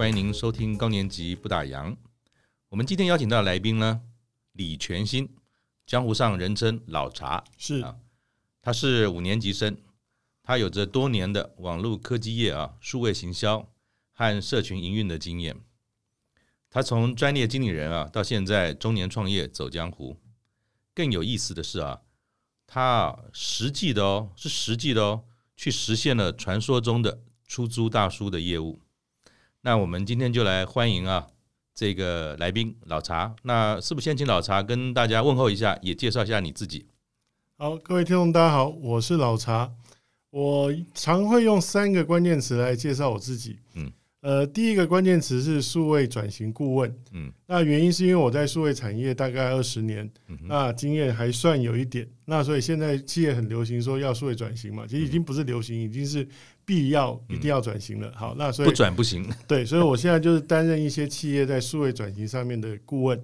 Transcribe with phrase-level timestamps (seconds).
[0.00, 1.94] 欢迎您收听高年级不打烊。
[2.70, 4.00] 我们今天邀请到的来宾呢，
[4.52, 5.28] 李全新，
[5.84, 7.98] 江湖上人称老茶，是啊，
[8.62, 9.76] 他是五年级生，
[10.42, 13.70] 他有着多年的网络科技业啊、数位行销
[14.14, 15.60] 和社群营运的经验。
[16.70, 20.16] 他从专业经理人啊，到现在中年创业走江湖。
[20.94, 22.00] 更有意思的是啊，
[22.66, 28.80] 他实际的哦，是实际的哦，去实现了传说中的出租大叔的业务。
[29.62, 31.26] 那我们今天就来欢迎啊
[31.74, 33.34] 这个来宾老茶。
[33.42, 36.86] 那是不是先请老茶跟大家问候一下，也介绍一下你自己？
[37.58, 39.70] 好，各位听众大家好，我是老茶。
[40.30, 43.58] 我常会用三个关键词来介绍我自己。
[43.74, 43.92] 嗯，
[44.22, 46.96] 呃，第一个关键词是数位转型顾问。
[47.12, 50.10] 嗯，那原因是因为我在数位产业大概二十年，
[50.48, 52.08] 那经验还算有一点。
[52.24, 56.26] 那所以现在企业很流行说要数位转型嘛，其实已经不是流行，已经是。
[56.70, 59.28] 必要一定要转型了，好，那所以不转不行。
[59.48, 63.20] 对，所以我现在就是担任一些企业在数位转型上面的顾问。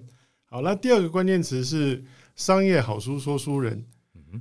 [0.49, 2.03] 好，那第二个关键词是
[2.35, 3.81] 商业好书说书人。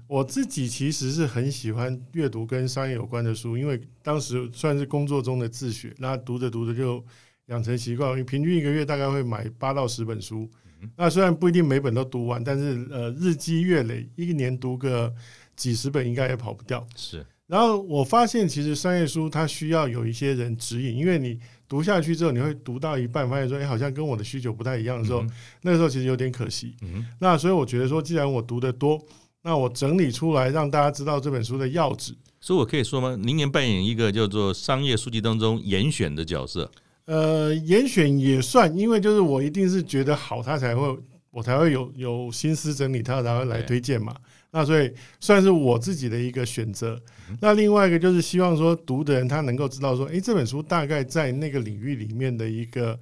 [0.08, 7.02] 我自己其实是很喜欢阅读跟商业有关的书，因为当时算是工作中的自学，那读着读着就
[7.46, 10.50] 养成习惯，平均一个月大概会买八到十本书。
[10.96, 15.14] 那虽然不一定每本都读完，但是呃日积月累，一年读个
[15.54, 16.84] 几十本应该也跑不掉。
[16.96, 17.24] 是。
[17.46, 25.30] 然后我发现，其实商业书它需要有一些人指引，因为你读下去之后，你会读到一半，发现说，哎，好像跟我的需求不太一样的时候，嗯、
[25.62, 26.74] 那个时候其实有点可惜。
[26.82, 29.00] 嗯、那所以我觉得说，既然我读得多，
[29.42, 32.12] 那我整理出来让大家知道这本书的要旨。
[32.40, 33.16] 所以我可以说吗？
[33.20, 36.70] 您也扮演一个叫做商业书籍当中严选的角色。
[37.04, 40.98] 呃，严选也算，因为就是我一定是觉得好，他才会，
[41.30, 44.12] 我才会有有心思整理它，然后来推荐嘛。
[44.50, 47.00] 那所以算是我自己的一个选择。
[47.40, 52.94] 那另外一个就是希望说读的人他能够知道说，诶，这本书大概在那个领域里面的一个，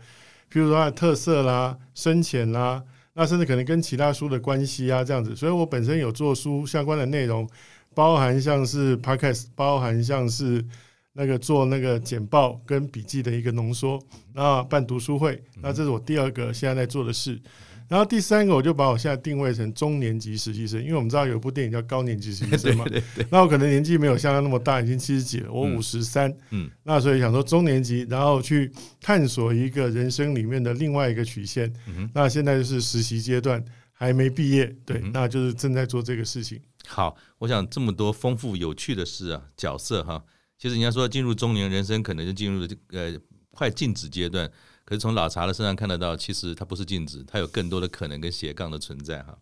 [0.52, 2.82] 譬如说它的特色啦、深浅啦，
[3.12, 5.36] 那甚至可能跟其他书的关系啊这样子。
[5.36, 7.48] 所以我本身有做书相关的内容，
[7.94, 10.64] 包含像是 Podcast，包含像是
[11.12, 14.00] 那个做那个简报跟笔记的一个浓缩，
[14.32, 17.40] 那办读书会，那这是我第二个现在在做的事。
[17.88, 22.84] 然后第三个，我就把我现在定位成中年级实习生，因为我们知道有一部电影叫《高年级实习生 》嘛。
[23.30, 26.34] 那我可能年纪没有像他那么大，已经七十几了，我五十三。
[26.50, 26.70] 嗯。
[26.82, 31.70] 那所以想说中年级，然后去探索一个人生里面的另外一个曲线。
[31.86, 32.08] 嗯。
[32.14, 33.62] 那现在就是实习阶段，
[33.92, 36.58] 还没毕业，对，那就是正在做这个事情。
[36.86, 40.24] 好，我想这么多丰富有趣的事啊，角色哈，
[40.58, 43.18] 其实人家说进入中年人生，可能就进入了这个呃
[43.50, 44.50] 快静止阶段。
[44.84, 49.38] 可是从老茶的身上看得到，其实它不是静止，它有更多的可能跟斜杠的存在哈。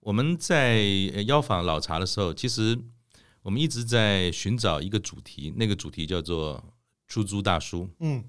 [0.00, 0.82] 我们在
[1.26, 2.78] 邀访老茶的时候，其实
[3.42, 6.62] 我们一直在寻找一个主题，那个主题叫做
[7.08, 7.90] “出租大叔”。
[8.00, 8.22] 嗯，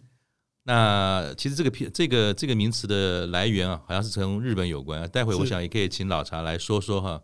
[0.63, 5.07] 那其实这个片这个这个名词的来源啊，好像是从日本有关。
[5.09, 7.21] 待会我想也可以请老茶来说说哈，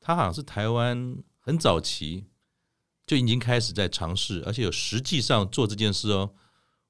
[0.00, 2.26] 他好像是台湾很早期
[3.06, 6.34] 就已经开始在尝试，而且有实际上做这件事哦。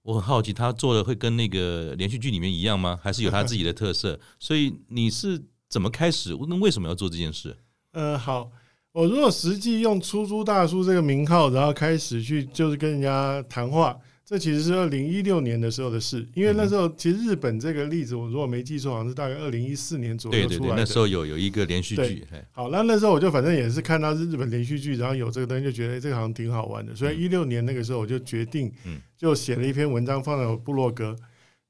[0.09, 2.99] 我很好奇，他做的会跟那个连续剧里面一样吗？
[3.03, 4.19] 还是有他自己的特色？
[4.41, 5.39] 所以你是
[5.69, 6.35] 怎么开始？
[6.49, 7.55] 那为什么要做这件事？
[7.93, 8.51] 呃，好，
[8.93, 13.99] 我如果实际用“出租大叔”这个名号，然后开始去就是跟人家谈话。
[14.29, 20.49] 这其实是二零一六年的时候的事，因为那时候其实日本这个例子，我如果没记错，好像是大概二零一四年左右出来的。
[20.49, 22.27] 对对对，那时候有有一个连续剧。
[22.53, 26.95] 好，那那时候我就反正也是看到日本连续剧，然后有这个东西，就觉得这个好像挺好玩的。
[26.95, 28.71] 所以一六年那个时候，我就决定，
[29.17, 31.17] 就写了一篇文章放在我部落格，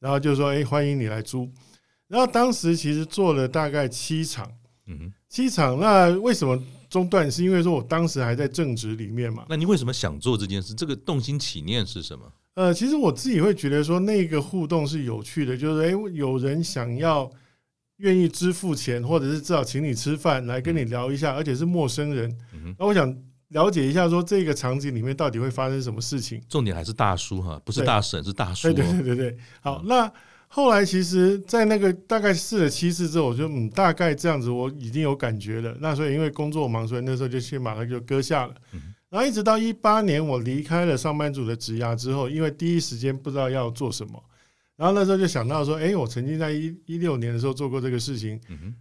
[0.01, 1.49] 然后就说：“哎，欢迎你来租。”
[2.09, 4.51] 然后当时其实做了大概七场，
[4.87, 5.79] 嗯，七场。
[5.79, 6.61] 那为什么
[6.91, 7.31] 中断？
[7.31, 9.47] 是因为说我当时还在正职里面嘛。
[9.49, 10.75] 那你为什么想做这件事？
[10.75, 12.25] 这个动心起念是什么？
[12.59, 17.31] 呃，其实我自己会觉得说那个互动是有趣的，就是诶，有人想要
[17.99, 22.37] 愿意支付钱，或者是至少请你吃饭来跟你聊一下，而且是陌生人。
[22.77, 23.17] 那我想
[23.51, 26.43] 了解一下，说这个场景里面到底会发生什么事情。
[26.49, 28.73] 重点还是大叔哈，不是大婶，是大叔。
[28.73, 29.81] 对对对对，好。
[29.85, 30.13] 那
[30.49, 35.77] 后来其实，在那个大概试了七次之后，我就嗯，大概这样子，我已经有感觉了。
[35.79, 38.55] 那所以因为工作忙，所以那时候就先把它就搁下了。
[39.11, 44.23] 然后一直到一八年，我离开了上班族的职涯之后，因为第一时间不知道要做什么，
[44.77, 48.39] 然后那时候就想到说，哎，我曾经在一一六年的时候做过这个事情，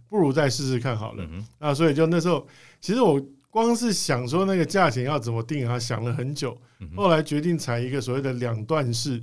[0.08, 1.28] 不如再试试看好了。
[1.58, 2.46] 那所以就那时候，
[2.80, 3.20] 其实我
[3.50, 6.56] 光是想说那个价钱要怎么定啊，想了很久，
[6.94, 9.22] 后来决定采一个所谓的两段式，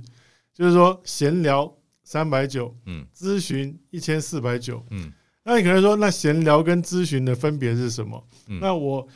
[0.52, 1.72] 就是说闲聊
[2.02, 5.12] 三百九，嗯，咨询一千四百九，嗯，
[5.44, 8.26] 那你可能说，那闲聊跟咨询的分别是什么？
[8.60, 9.06] 那我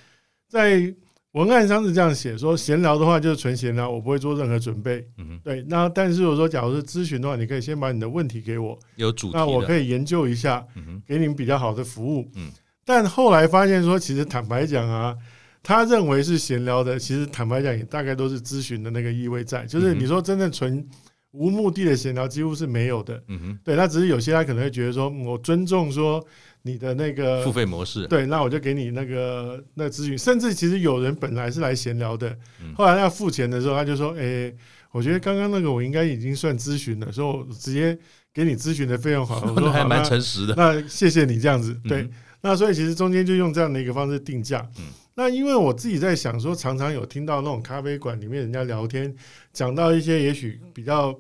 [0.48, 0.94] 在
[1.32, 5.06] 文案上是这样写，说闲聊的话就是纯闲聊，我不会做任何准备。
[5.16, 5.64] 嗯，对。
[5.68, 12.28] 那但是我说，假如是咨询的话，你可以先把你的问题给我，有主题，那我可以研究一下，嗯，给你们比较好的服务。
[12.34, 12.50] 嗯。
[12.84, 15.16] 但后来发现说，其实坦白讲啊，
[15.62, 20.84] 他认为是闲聊的，其实坦白讲也大概都是咨询的那个意味在，就是你说真正纯
[21.30, 23.22] 无目的的闲聊几乎是没有的。
[23.28, 26.20] 嗯哼，对，那只是有些他可能会觉得说，我尊重说。
[26.62, 32.28] 你的那个付费模式，对，那我就给你那个那咨询，甚至其实有人本来是来闲聊的，
[32.62, 34.56] 嗯、后来要付钱的时候，他就说：“哎、欸，
[34.90, 37.98] 我觉得刚刚那个我应该已经算咨询了，所以我直接
[38.34, 42.02] 给你咨询的费用好了。”我说：“还蛮诚实的。”那谢谢你这样子，对。
[42.02, 42.10] 嗯、
[42.42, 44.68] 那所以其实中间就用这样的一个方式定价。
[44.78, 44.84] 嗯、
[45.14, 49.14] 那因为我自己在想说，常常有听到那种咖啡馆里面人家聊天，
[49.52, 51.18] 讲到一些也许比较。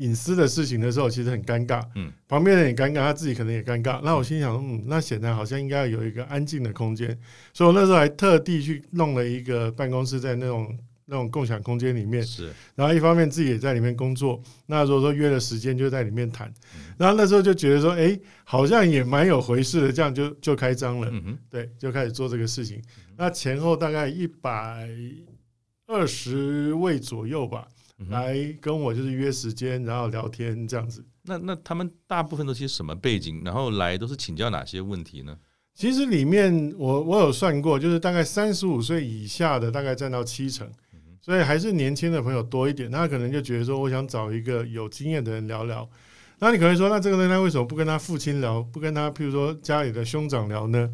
[0.00, 1.82] 隐私的事情的时候，其实很尴尬。
[1.94, 4.00] 嗯，旁边人也尴尬，他自己可能也尴尬。
[4.02, 7.08] 那我心想，嗯，那显然好像应该要有一个安静的空间，
[7.52, 10.74] 所以我那时候还特地去弄了一个办公室，在那种
[11.04, 12.22] 那种共享空间里面。
[12.22, 14.42] 是，然后一方面自己也在里面工作。
[14.66, 16.50] 那如果说约了时间，就在里面谈。
[16.96, 21.10] 然后那时候就觉得说，哎，好像也蛮有回事的，这样就就开张了。
[21.12, 22.80] 嗯哼，对，就开始做这个事情。
[23.18, 24.88] 那前后大概一百
[25.86, 27.68] 二十位左右吧。
[28.08, 31.04] 来跟我就是约时间，然后聊天这样子。
[31.24, 33.42] 那那他们大部分都是些什么背景？
[33.44, 35.36] 然后来都是请教哪些问题呢？
[35.74, 40.68] 其实里面我我有算过，就是大概三十五岁以下的大概占到七成，
[41.20, 42.90] 所以还是年轻的朋友多一点。
[42.90, 45.88] 他可能就觉得说，我想找一个有经验的人聊聊。
[46.38, 50.90] 那你可能说，那这个人他为什么不跟他父亲聊，不跟他譬如说家里的兄长聊呢？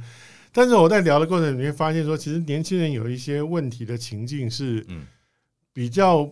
[0.53, 4.85] 但是我在聊的过程里面发现说，其实年轻人有一些问题的情境是，
[5.73, 6.29] 比较。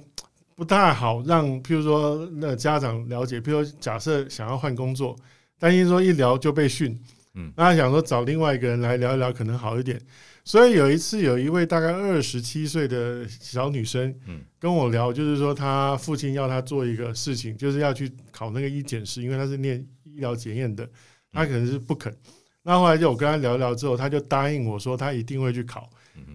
[0.57, 5.17] 不太好让，譬如说那家长了解，譬如说假设想要换工作，
[5.59, 6.97] 担心说一聊就被训，
[7.35, 10.01] 嗯，那他想说找另外一个人来聊一聊可能好一点，
[10.45, 20.89] 所以有一次有一位大概二十七岁的小女生，嗯，跟我聊，就是说她父亲要她做一个事情，就是要去考那个医检师，因为她是念医疗检验的，
[21.33, 22.15] 她可能是不肯，
[22.63, 25.91] 那后来就我跟她聊聊之后，她就答应我说她一定会去考，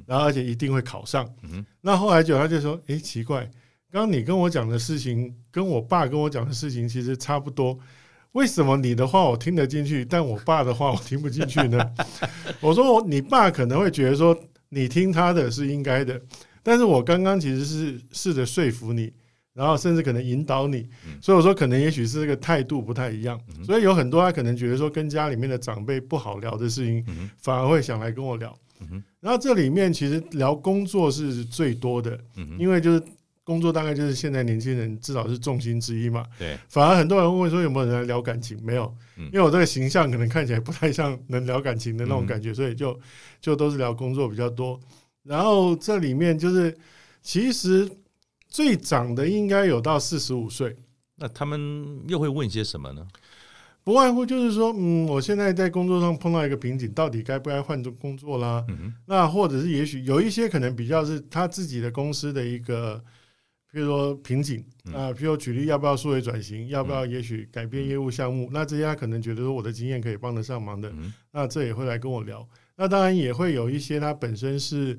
[0.05, 3.49] 然后而且一定会考上，嗯，那后来就她就说，诶，奇怪。
[3.91, 7.77] 刚刚你跟我讲的事情，跟我爸跟我讲的事情其实差不多。
[8.33, 11.83] 为什么你的话我听得进去，但我爸的话我听不进去呢？
[12.61, 14.39] 我说我，你爸可能会觉得说
[14.69, 16.21] 你听他的是应该的，
[16.61, 19.11] 但是我刚刚其实是试着说服你，
[19.55, 20.87] 然后甚至可能引导你。
[21.19, 23.41] 所以我说，可能也许是这个态度不太一样。
[23.65, 27.03] 所以有很多他可能觉得说跟家里面的长辈不好聊的事情，
[27.39, 28.55] 反而会想来跟我聊。
[29.19, 32.15] 然后这里面其实聊工作是最多的，
[32.59, 33.01] 因为就是。
[33.49, 36.23] 工作大概就是现在年轻人至少是重心之一嘛。
[36.37, 38.55] 对，反而很多人问说有没有人来聊感情？
[38.63, 42.95] 没有，因为我这个形象可能看起来不太像能聊感情的那种感觉，所以就
[43.41, 44.79] 就都是聊工作比较多。
[45.23, 46.77] 然后这里面就是
[47.23, 47.89] 其实
[48.47, 50.75] 最长的应该有到四十五岁。
[51.15, 51.59] 那他们
[52.07, 53.07] 又会问些什么呢？
[53.83, 58.63] 不外乎就是说，嗯，我现在在工作上碰到一个瓶颈，到底该不该换种工作啦？
[59.07, 63.03] 那或者是也许有一些可能比较是他自己的公司的一个。
[63.71, 70.91] 譬如说瓶颈啊，譬如举例要不要数位转型，要不要也许改变业务项目，那这些他可能觉得说我的经验可以帮得上忙的，
[71.31, 72.47] 那这也会来跟我聊。
[72.75, 74.97] 那当然也会有一些他本身是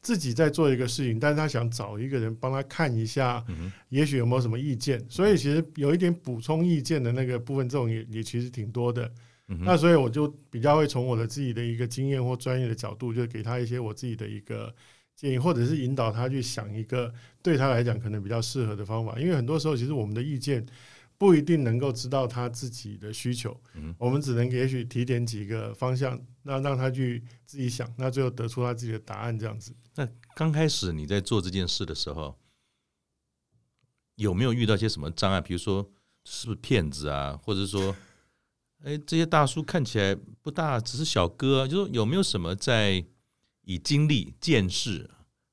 [0.00, 3.44] 自己在做一个事情，但是他想找一个人帮他看一下，
[3.88, 5.04] 也许有没有什么意见。
[5.08, 9.10] 所以其实有一点补充意见的那个部分，这种也也其实挺多的。
[9.46, 14.72] 那所以我就比较会从我的自己的一个经验或专业的角度，就给他一些我自己的一个。
[15.22, 20.66] 建议或者是引导他去想一个对他来讲可能比较适合的方法，因为很多时候其实我们的意见
[21.16, 23.56] 不一定能够知道他自己的需求，
[23.98, 29.72] 我们只能也许提点几个方向，那让他去自己想，那最后得出他自己的答案这样子。
[29.94, 32.36] 那刚开始你在做这件事的时候，
[34.16, 35.40] 有没有遇到些什么障碍？
[35.40, 35.88] 比如说
[36.24, 37.94] 是不是骗子啊，或者说，
[38.82, 43.04] 哎，这些大叔看起来不大，只是小哥啊，就是有没有什么在？
[43.64, 45.08] 以经历、见识，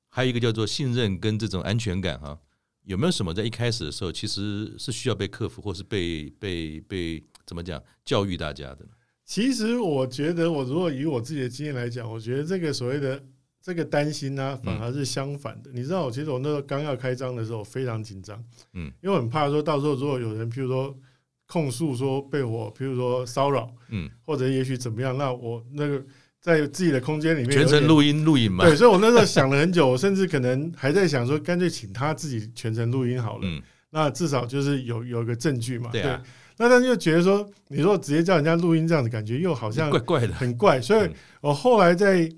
[0.10, 2.40] 还有一个叫做信任跟这种安全感哈，
[2.84, 8.80] 有没有什么在一开始的时候其实是需要被克服，或是被被被怎么讲教育大家的？
[9.26, 13.24] 其实我觉得，我如果以我自己的经验来讲，我觉得这个所谓的
[13.62, 15.70] 这个担心呢、啊，反而是相反的。
[15.72, 20.98] 嗯、你知道，我其实我那时候刚要开张的时候非常紧张，嗯，因为我很怕说到时候如果有人譬如说
[21.46, 26.04] 控诉说被我譬如说骚扰，嗯，或者也许怎么样，那我那个。
[26.42, 28.64] 在自己的空间里面全程录音录影嘛？
[28.66, 33.42] 对，所以我那时候想了很久，我 甚至可能还在想说，干脆请他自己全程录音好了。
[33.44, 35.90] 嗯，那至少就是有有个证据嘛。
[35.92, 36.22] 对啊。
[36.58, 40.82] 那但是又觉得说，你说直接叫人家录音这样子，感觉又好像怪怪的，很怪。
[40.82, 42.30] 所以我后来在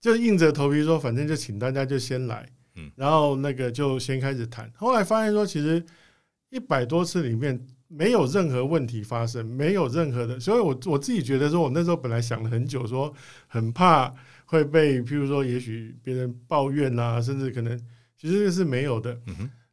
[0.00, 4.70] 就硬着头皮说，反正就请大家就先来，嗯，然后那个就先开始谈。
[4.76, 5.84] 后来发现说，其实
[6.50, 7.60] 一百多次里面
[7.92, 13.12] 没有任何问题发生，没有任何的，所以我我自己觉得说，我那时候本来想了很久，说
[13.48, 17.76] 很怕会被，譬如说，也许别人抱怨啊，甚至可能
[18.16, 19.20] 其实是没有的。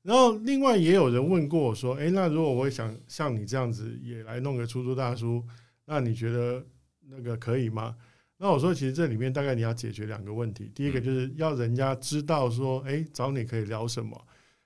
[0.01, 5.43] 然后另外也有人问过我说，诶，那如果我想像你这样子也来弄个出租大叔，
[5.85, 6.65] 那你觉得
[7.07, 7.95] 那个可以吗？
[8.37, 10.71] 那我说，其实这里面大概你要解决两个问题。
[10.73, 14.19] 第一个就是要人家知道说，哎，找你可以聊什么。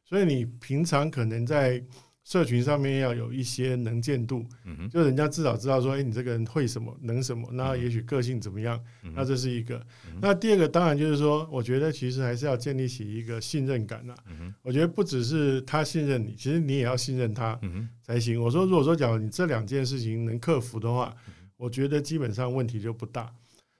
[0.03, 1.83] 所以你平常可能在
[2.23, 4.45] 社群上面要有一些能见度，
[4.91, 8.79] 就人家至少知道说，哎，你这个人会什么，能什么，那也许个性怎么样。
[9.15, 9.83] 那这是一个。
[10.21, 14.13] 那第二个当然就是说，我觉得其实还是要建立起一个信任感呐。
[14.61, 17.59] 我觉得不只是他信任你，其实你也要信任他
[18.03, 18.41] 才行。
[18.41, 21.13] 我说，如果说假如你这两件事情能克服的话，
[21.57, 23.33] 我觉得基本上问题就不大。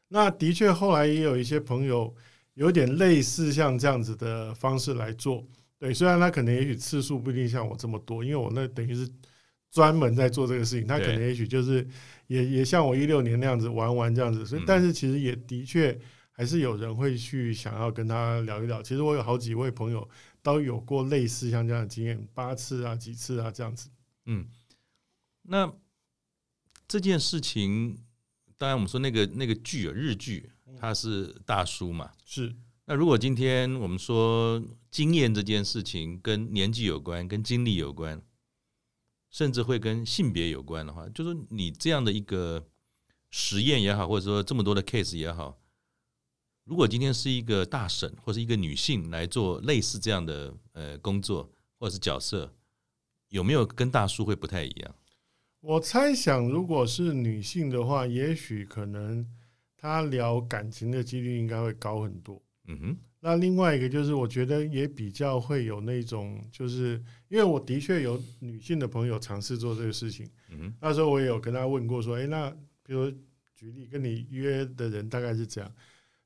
[0.08, 2.14] 那的确，后来也有一些朋友
[2.56, 5.46] 有点类似像这样子的方式来做，
[5.82, 9.10] 对，虽然他可能也许次数不一定像我这么多，因为我那等于是
[9.72, 11.88] 专门在做这个事情，他可能也许就是
[12.28, 18.80] 也也像我一六年那样子玩玩这样子，所以但是其实也的确还是有人会去想要跟他聊一聊。
[18.84, 20.08] 其实我有好几位朋友
[20.44, 23.90] 都有过类似像这样的经验，八次啊、几次啊这样子。
[24.28, 24.46] 嗯，
[25.42, 25.74] 那
[26.88, 27.98] 这件事情。
[28.58, 30.48] 当然，我们说那个那个剧啊，日剧，
[30.80, 32.12] 他是大叔嘛。
[32.24, 32.56] 是。
[32.92, 38.22] 那如果今天我们说经验这件事情跟年纪有关，跟经历有关，
[39.30, 42.68] 甚至会跟性别有关的话，就是你这样的一个
[43.30, 45.58] 实验也好，或者说这么多的 case 也好，
[46.66, 52.54] 如果今天是一个大婶或者一个女性来做类似这样的呃工作或者是角色，
[53.30, 54.96] 有没有跟大叔会不太一样？
[55.62, 59.26] 我猜想，如果是女性的话，也许可能
[59.78, 62.42] 她聊感情的几率应该会高很多。
[62.72, 62.98] 嗯哼。
[63.20, 70.28] 那另外一个就是，我觉得也比较会有那种，就是因为我的确有女性的朋友尝试做这个事情。
[70.50, 70.74] 嗯哼。
[70.82, 72.50] 那时候我也有跟她问过，说：“诶，那
[72.84, 73.12] 比如
[73.56, 75.72] 举例跟你约的人大概是这样。”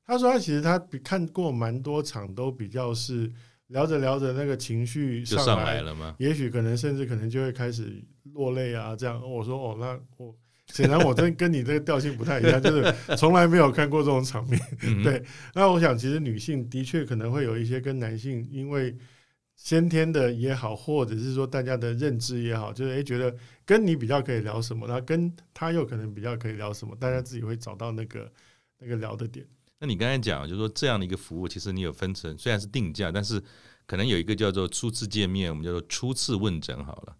[0.06, 3.30] 他说：“他其实他比看过蛮多场，都比较是
[3.66, 6.16] 聊着聊着那个情绪上来，就上来了吗？
[6.18, 10.36] 也许可能甚至可能就会开始。”落泪啊，这样我说哦，那我
[10.72, 14.60] 显然我真跟你这个调性不太一样，就是从来没有看过这种场面。
[15.02, 15.22] 对，
[15.54, 18.96] 那我想其实女性的确可能会有一些跟男性，因为
[19.54, 28.30] 先天的也好，或者是说大家的认知也好，就是诶觉得跟你比较可以聊什么，那跟他又可能比较可以聊什么，大家自己会找到那个
[28.78, 29.46] 那个聊的点。
[29.78, 33.42] 那你刚才讲就是说这样的一个服务，其实你有分成，虽然是定价，但是
[33.86, 37.16] 可能有一个叫做初次见面，我们叫做初次问诊好了。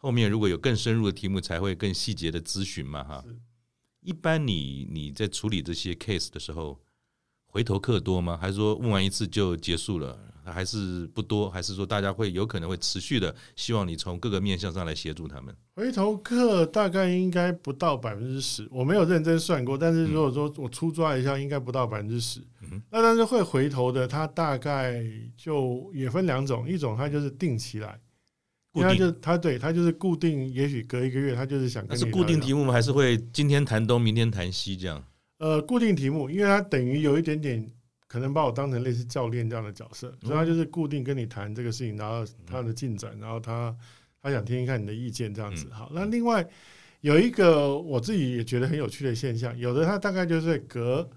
[0.00, 3.24] 后面如果有更深入的题目，才会更细节的咨询嘛，哈。
[4.00, 6.80] 一般你你在处理这些 case 的时候，
[7.46, 8.38] 回头客多吗？
[8.40, 10.18] 还是说问完一次就结束了？
[10.44, 11.50] 还是不多？
[11.50, 15.54] 还是说大家会有可能会持续的希望你从各个面向上来协助他们？
[15.74, 22.40] 回头客大概应该不到百分之十，我没有认真算过，但是如果说我粗抓一下，应该不到百分之十。
[22.88, 25.04] 那但是会回头的，他大概
[25.36, 28.00] 就也分两种，一种他就是定期来。
[28.82, 32.16] 他就他对他就是固定，也许隔一个月，他就是想跟你聊聊。
[32.16, 32.72] 是固定题目吗？
[32.72, 35.04] 还是会今天谈东，明天谈西这样？
[35.38, 37.64] 呃，固定题目，因为他等于有一点点
[38.06, 43.74] 可能把我当成类似教练这样的角色，所以他就是固定跟你谈这个事情，然后他的进展，然后他
[44.20, 45.68] 他想听听看你的意见这样子。
[45.70, 46.44] 好，那另外
[47.00, 51.08] 有一个我自己也觉得很有趣的现象，有的他大概就是隔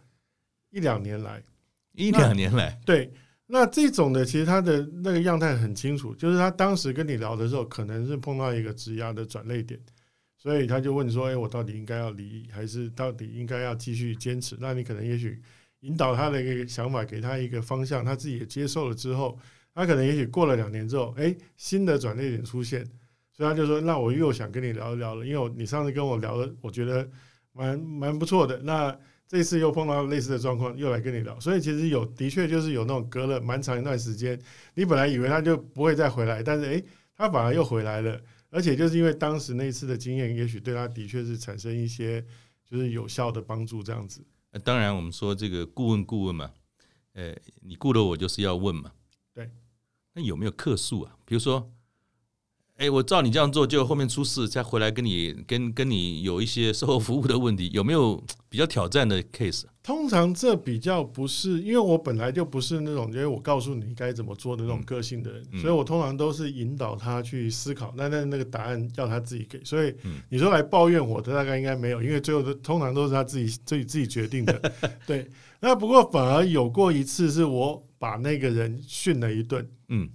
[0.70, 1.42] 一两年来，
[1.94, 3.12] 一两年来，对。
[3.52, 9.78] 那这种的，其实他的那个样态很清楚，就是他当时跟你聊的时候，可能是碰到一个职压的转捩点，
[10.38, 15.42] 所以他就问说：“哎，我到底应该要离，还是到底应该要继续坚持？”那你可能也许
[15.82, 19.38] 引导他的一个想法，给他一个方向，他自己也接受了之后，
[19.76, 22.86] 他可能也许过了两年之后，哎，新的转捩点出现，
[23.34, 27.06] 所以他就说：“那我又想跟你聊一聊了，因为你上次跟我聊的，我觉得
[27.52, 28.98] 蛮蛮不错的。”那
[29.32, 34.38] 这次又碰到类似的状况，又来跟你聊，所以其实有的确就是有那种隔了蛮长一段时间，
[34.74, 36.84] 你本来以为他就不会再回来，但是诶，
[37.16, 42.22] 他反而又回来了，而且就是因为当时那次的经验，也许对他的确是产生一些
[42.70, 44.22] 就是有效的帮助，这样子。
[44.52, 46.52] 那当然，我们说这个顾问顾问嘛，
[47.14, 48.92] 呃，你顾了我就是要问嘛，
[49.34, 49.50] 对。
[50.14, 51.16] 那有没有客诉啊？
[51.24, 51.72] 比如说。
[52.82, 58.20] 哎，我照你这样做，就后面出事，再回来跟你跟跟你有一些售后服务的问题， 有没有
[58.50, 59.66] 比较挑战的 case？
[59.84, 67.94] 通常这比较不是，因为我本来就不是那种，因为我告诉你该怎么做的那种个性的人，嗯、所以我通常都是引导他去思考。
[67.96, 69.64] 那那那个答案要他自己给。
[69.64, 69.94] 所以
[70.30, 74.74] 你说来抱怨我的大概应该没有，因为最后的通常都是他自己自己 自己决定的。
[75.06, 75.28] 对，
[75.60, 79.70] 那不过反而有过一次是我把那个人训了一顿。
[79.90, 80.10] 嗯，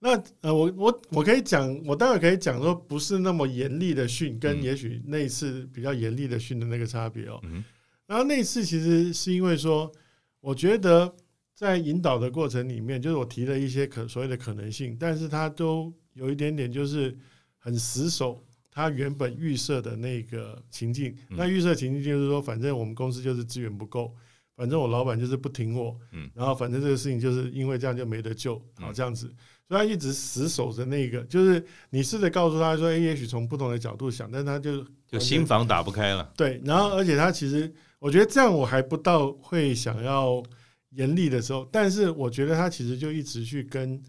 [0.00, 7.40] 那呃，我我我可以讲，我待会可以讲说，不是那么严厉的训，跟也许那一次比较严厉的训的那个差别哦。
[7.42, 7.64] 嗯
[8.06, 9.92] 然后那次其实是因为说，
[10.40, 11.14] 我觉得
[11.52, 17.14] 在引导的过程里面，就是我提了一些可所谓的可能性，但是他都有一点点就是
[17.58, 21.14] 很死守他原本预设的那个情境。
[21.28, 24.14] 那预设情境就是说，反正我们公司就是资源不够，
[24.56, 25.94] 反正我老板就是不听我，
[26.34, 29.30] 然后反正这个事情就是因为这样就没得救，好这样子，
[29.68, 36.32] 所以他一直死守着那个，就是你试着告诉他说，哎，也许从不同的角度想，但他就就心房打不开了。
[36.36, 37.72] 对，然后而且他其实。
[38.00, 40.40] 我觉得这样我还不到会想要
[40.90, 44.00] 严厉的时候，但是我觉得他其实就一直去跟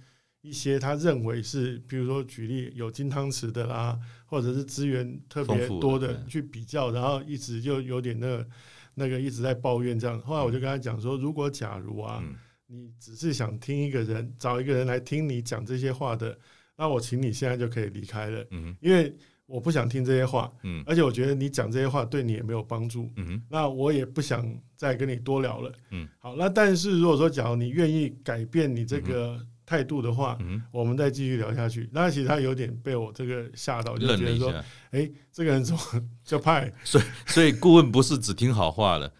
[0.42, 3.98] 一些他认为是，比如说举例有金汤匙的啦，
[4.28, 8.48] 或者是资源特别多的去比较，然后一直就有点那个
[8.94, 10.22] 那个一直在抱怨这样。
[10.22, 12.24] 后来我就跟他讲说，如果假如啊，
[12.70, 16.38] 你只是想听一个人找一个人来听你讲这些话的，
[16.78, 19.14] 那我请你现在就可以离开了，嗯因为。
[19.50, 31.90] 我不想听这些话，嗯，而且我觉得你讲这些话对你也没有帮助，嗯，那我也不想再跟你多聊了，嗯，好，那但是如果说假如你愿意改变你这个态度的话，嗯，我们再继续聊下去。
[31.92, 34.54] 那其实他有点被我这个吓到，就觉得说，
[34.92, 35.82] 哎，这个人怎么
[36.24, 36.72] 就派？
[36.84, 39.12] 所以，所以顾问不是只听好话的，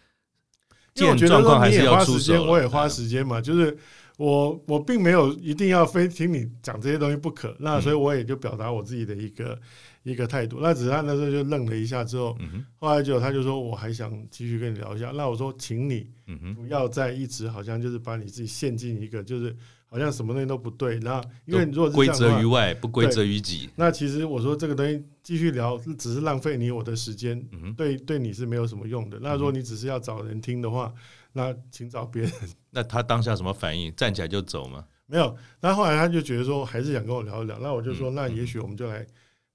[1.00, 3.76] 因为我觉得说你也花时间，我也花时间嘛，就是。
[4.16, 9.58] 我我并没有一定要非听你讲这些东西不可，那所以我也就表达我自己的一个
[10.02, 10.58] 一个态度。
[10.60, 12.36] 那只是他那时候就愣了一下之后，
[12.76, 15.10] 后来就他就说我还想继续跟你聊一下。
[15.14, 16.06] 那我说，请你
[16.54, 19.56] 不要再一直好像就是把你自己陷进一个就是
[19.90, 20.98] 好像什么东西都不对。
[21.00, 27.38] 那因为你如果规则于外，不规则于己，那其实我说这个东西继续聊只是浪费你我的时间，
[27.76, 29.18] 对对你是没有什么用的。
[29.20, 30.90] 那如果你只是要找人听的话。
[31.32, 32.32] 那请找别人。
[32.70, 33.94] 那他当下什么反应？
[33.94, 34.84] 站起来就走吗？
[35.06, 35.36] 没有。
[35.60, 37.56] 那后来他就觉得说，还是想跟我聊一聊。
[37.60, 39.06] 那我就说，那也许我们就来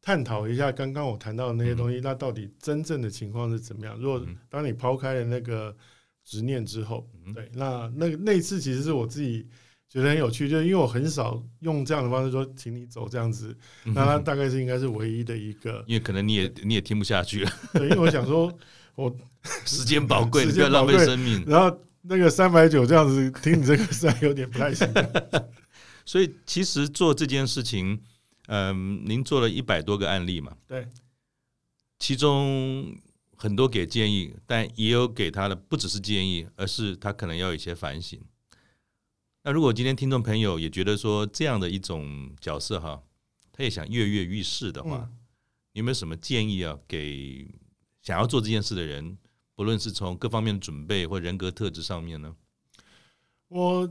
[0.02, 2.00] 探讨一下刚刚我谈到的那些东西。
[2.02, 4.00] 那到底真正的情况是怎么样？
[4.00, 5.76] 如果当你抛开了那个
[6.24, 9.46] 执念之后，对，那那那一次其实是我自己
[10.02, 13.58] 觉得很有趣，就是因为我很少用这样的方式说，请你走这样子。
[13.84, 17.52] 那他大概是应该是唯一的一个，因为可能你也你也听不下去了。
[17.74, 18.56] 对，因为我想说。
[18.96, 19.14] 我
[19.68, 21.44] 时间宝贵，你 不要浪费生命。
[21.46, 24.88] 然后那个三百九这样子听你这个实在有点不太行。
[26.06, 28.02] 所以其实做这件事情，
[28.48, 30.56] 嗯，您做了一百多个案例嘛？
[30.66, 30.88] 对。
[32.00, 32.96] 其中
[33.36, 38.18] 很多给建议，但也有给他的不只是建议，而是他可能要有一些反省。
[39.48, 43.00] 那如果今天听众朋友也觉得说这样的一种角色哈，
[43.54, 45.18] 他也想跃跃欲试的话，嗯、
[45.74, 46.76] 有没有什么建议啊？
[46.88, 47.48] 给
[48.02, 49.16] 想要做这件事的人，
[49.54, 52.36] 不论是从各方面的准备或人格特质上面呢，
[53.48, 53.88] 我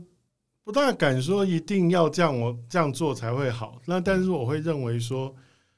[0.65, 3.81] 不大敢说一定要这样，我这样做才会好。
[3.85, 5.33] 那但是我会认为说，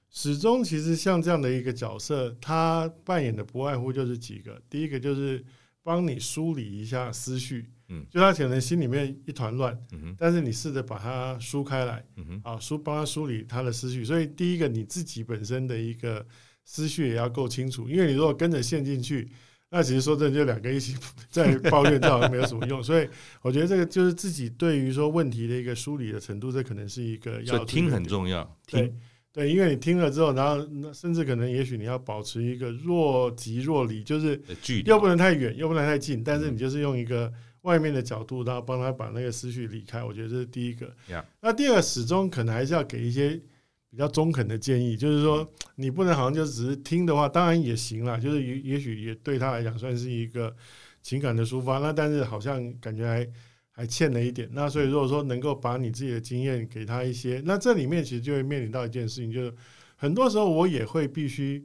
[0.10, 4.60] 始终其实像这样的一个角色，他扮演的不外乎就是几个。
[4.72, 5.46] 第一个就是
[5.84, 14.06] 帮你梳理一下思绪，嗯，就他可能心里面一团乱，嗯哼，但是你试着把它梳开来，嗯哼，啊，梳帮他梳理他的思绪。
[14.06, 16.26] 所以第一个你自己本身的一个。
[16.70, 19.26] 思绪也要够清楚，因为你如果跟着陷进去，
[19.70, 20.98] 那其实说真的，就两个一起
[21.30, 22.84] 在抱怨，这好像没有什么用。
[22.84, 23.08] 所以
[23.42, 28.44] 我觉得这个就是自己对于说问题的一个梳理的程度，这可能是一个要听很重要。
[28.66, 28.94] 对
[29.38, 40.04] 对，因为你听了之后，然后甚至可能也许你要保持一个若即若离，就是距离又不能太远，又不能太近，但是你就是用一个外面的角度，然后帮他把那个思绪离开。
[40.04, 40.92] 我觉得这是第一个。
[41.40, 43.40] 那第二个始终可能还是要给一些。
[43.90, 50.54] 比较中肯的建议，就是说你不能好像就只是听的话，当然也行啦，就是也也许也对他来讲算是一个
[51.02, 51.80] 情感的抒发。
[51.80, 53.26] 那但是好像感觉还
[53.78, 54.50] 还欠了一点。
[54.52, 59.54] 那所以如果说能够把你自己的经验给他一些，那这里面其实就会面临到一件事情，就是
[59.96, 61.64] 很多时候我也会必须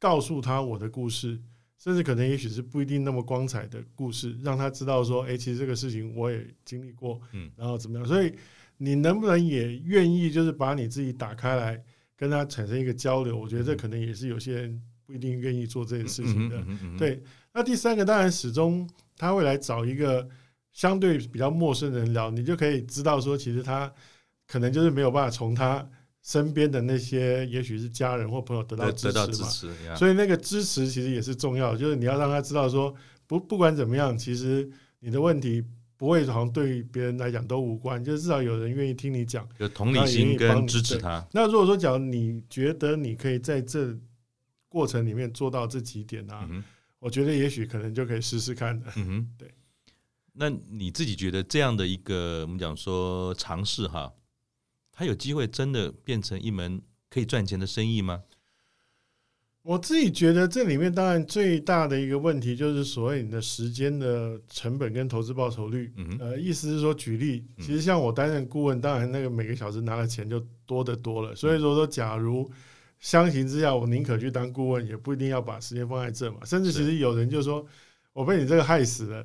[0.00, 1.40] 告诉他我的故事，
[1.78, 8.34] 甚至可能也许是不一定那么光彩的故事，让他知道说，哎，其实这个事情我也经历过，嗯，然后怎么样，所以。
[8.76, 11.80] 你能不能也愿意，就是把你自己打开来，
[12.16, 13.38] 跟他产生一个交流？
[13.38, 16.66] 我觉得这可能也是有些人不一定愿意做这件事情的。
[16.98, 18.86] 对，那第三个当然始终
[19.16, 20.28] 他会来找一个
[20.74, 23.90] 相对比较陌生的人聊，你就可以知道说，其实他
[24.46, 25.88] 可能就是没有办法从他
[26.20, 29.94] 身边的那些，也许是家人或朋友得到支持嘛。
[29.94, 32.94] 所以那个支持其实也是重要，就是你要让他知道说，
[33.26, 35.62] 不不管怎么样，其实你的问题
[35.96, 41.24] 不会好像对别人来讲都无关，就是至少有人愿意听你讲，有同理心跟支持他。
[41.32, 43.96] 那如果说，假如你觉得你可以在这
[44.68, 46.64] 过程里面做到这几点啊，嗯、
[46.98, 48.86] 我觉得也许可能就可以试试看的。
[48.96, 49.48] 嗯哼，对。
[50.36, 54.12] 那你自己觉得这样的一个我们讲说尝试哈，
[54.92, 58.22] 它有机会真的变成一门可以赚钱的生意吗？
[59.62, 65.90] 我自己觉得这里面当然最大的一个问题就是所谓你的时间的成本跟投资报酬率。
[65.96, 71.34] 嗯、呃，意思是说，举例，其实像我担任顾问，当然那个每个小时拿的钱就多得多了。
[71.34, 72.50] 所以说说，假如
[73.00, 76.44] 相形之下，我宁可去当顾问，也不一定要把时间放在这嘛。
[76.44, 77.66] 甚至其实有人就说，
[78.12, 79.24] 我被你这个害死了。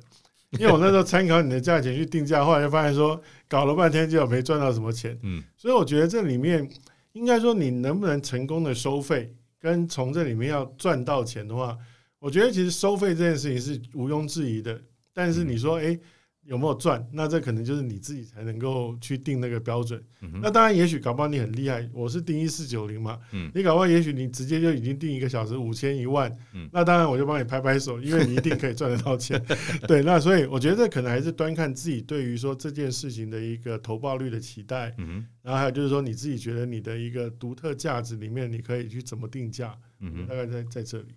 [0.58, 5.18] 因为我那时候参考你的价钱去定价，后来就发现说搞了半天就没赚到什么钱。
[5.22, 6.68] 嗯，所以我觉得这里面
[7.12, 11.76] 应该说你能不能成功的收费，跟从这里面要赚到钱的话，
[12.18, 14.80] 我觉得其实收费这件事情是毋庸置疑的。
[15.12, 15.98] 但是你说，哎。
[16.44, 17.06] 有没有赚？
[17.12, 20.02] 那这可能就是你自己才能够去定那个标准。
[20.22, 23.18] 嗯、那当然，也许搞不好你很厉害，我是定一四九零嘛。
[23.32, 26.30] 嗯、你搞不好也许你直接就已经定一个小时五千一万。
[26.54, 29.40] 嗯、那当然我就帮你拍拍手，因为你一定可以赚得到钱。
[29.86, 34.94] 对，那所以我觉得这可能还是端看自己对于说这件事情的一个投报率的期待。
[34.98, 39.76] 嗯、然后还有就是说你自己觉得你的一个独特价值里面，你可以去怎么定价？
[40.00, 41.08] 嗯，大概在在这里。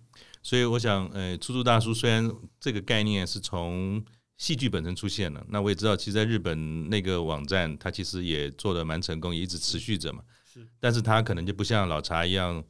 [0.42, 4.04] 所以我想，呃，出租大叔虽然这个概念是从
[4.36, 10.22] 戏剧本身出现了，那我也知道，其实在日本那个网站，它其实也做得蛮成功，也一直持续着嘛。
[10.52, 12.62] 是，但是它可能就不像老茶一样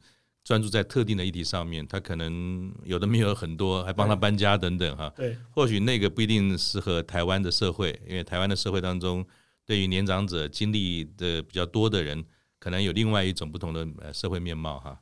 [0.43, 5.11] 专注在特定的议题上面，它可能有的没有很多，还帮他搬家等等哈。
[5.15, 9.25] 对，或许那个不一定适合台湾的社会，因为台湾的社会当中，
[9.65, 12.23] 对于年长者经历的比较多的人，
[12.59, 15.01] 可能有另外一种不同的呃社会面貌哈。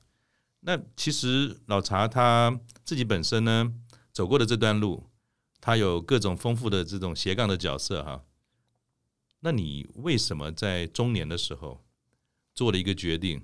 [0.62, 3.69] 那其实老茶他自己本身呢，
[4.13, 5.10] 走过的这段路。
[5.65, 8.26] 他有各种丰富的这种斜杠的角色哈，
[9.39, 11.82] 那你为什么在中年的时候
[12.54, 13.41] 做了一个决定，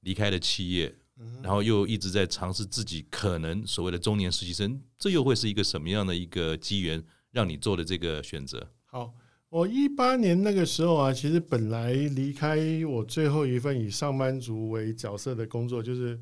[0.00, 0.94] 离开了企业，
[1.42, 8.66] 然后又一直在尝试自己可能所谓的中年实习生，这又会是一个什么样的一个机缘让你做的这个选择？
[8.86, 9.12] 好，
[9.50, 16.18] 我一八年那个时候啊，其实本来离开我最后一份以上班族为角色的工作，就是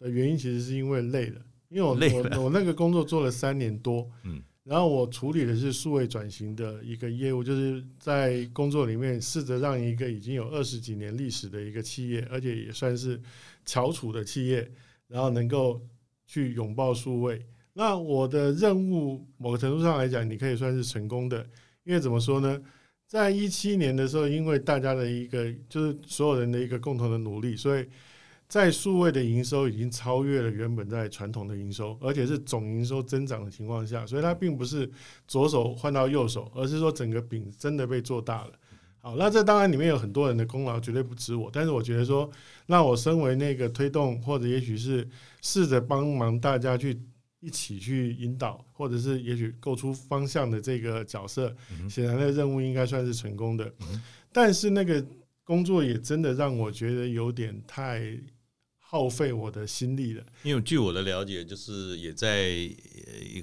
[0.00, 4.42] 的原因其实是因为累了，因为我我我那个工作做了三年多，嗯。
[4.64, 13.20] 然后我处理的是数位转型的一个业务，就是在工作里面试着让一个已经有二十几年历史的一个企业，而且也算是
[13.66, 14.66] 翘楚的企业，
[15.06, 15.80] 然后能够
[16.26, 17.44] 去拥抱数位。
[17.74, 21.46] 那我的任务某个程度上来讲，你可以算是成功的，
[21.84, 22.62] 因为怎么说呢？
[23.06, 27.86] 在一七年的时候，因为大家的一个就是所有人的一个共同的努力，所以。
[28.54, 34.88] 在数位的营收已经超越了原本在传统的营收，而且是总营收增长的情况下，所以它并不是
[35.26, 38.52] 左手换到右手，而是说整个饼真的被做大了。
[39.00, 41.50] 好，那这当然里面有很多人的功劳，绝对不止我。
[41.52, 42.30] 但是我觉得说，
[42.66, 45.04] 那我身为那个推动，或者也许是
[45.42, 46.96] 试着帮忙大家去
[47.40, 51.52] 一起去引导，或者是也许构出方向的这个角色，
[51.90, 53.68] 显然的任务应该算是成功的。
[54.32, 55.04] 但是那个
[55.42, 58.16] 工作也真的让我觉得有点太。
[58.94, 60.24] 耗费我的心力了。
[60.44, 62.70] 因为据我的了解，就是也在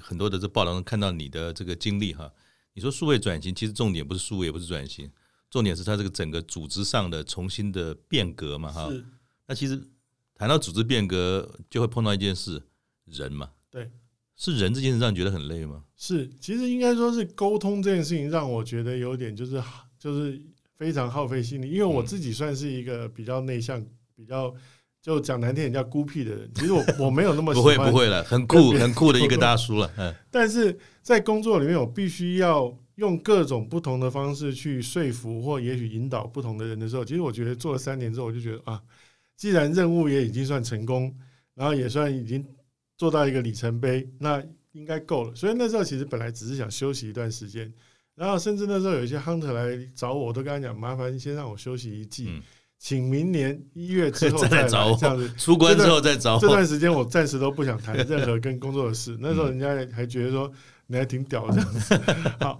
[0.00, 2.32] 很多的这报道中看到你的这个经历哈。
[2.72, 5.10] 你说数位转型，其实重点不是数位，也不是转型，
[5.50, 8.90] 重点是它这个整个组织上的重新的变革嘛哈。
[9.46, 9.78] 那其实
[10.34, 12.62] 谈到组织变革，就会碰到一件事，
[13.04, 13.50] 人嘛。
[13.70, 13.90] 对。
[14.34, 15.84] 是人这件事让你觉得很累吗？
[15.98, 19.62] 是，其实应该说是沟通这件事情让我觉得有点就是
[19.98, 20.40] 就是
[20.78, 23.84] 非常耗费心力，因为我自己算是一个比较内向、
[24.16, 24.54] 比较。
[25.02, 29.90] 就讲难听点叫孤僻的人，其实我我没有那么 喜欢，不会不会了，很酷很酷的一个大叔了。
[29.98, 38.80] 嗯，但是在工作里面，我必须要用各种不同的方式去说服或也许引导不同的人的时候，其实我觉得做了三年之后，我就觉得啊，
[39.36, 41.12] 既然任务也已经算成功，
[41.56, 42.46] 然后也算已经
[42.96, 45.34] 做到一个里程碑，那应该够了。
[45.34, 47.72] 所以那时候其实本来只是想休息一段时间，
[48.14, 52.26] 然后甚至那时候有一些 hunter 来找我，我都跟他讲，麻烦先让我休息一季。
[52.28, 52.40] 嗯
[52.82, 56.40] 请明年一月之后 再来找我，这样子出关之后再找我。
[56.40, 59.16] 这段时间我暂时都不想谈任何跟工作的事。
[59.20, 60.50] 那时候人家还觉得说
[60.88, 61.94] 你还挺屌的这样子。
[62.44, 62.58] 好，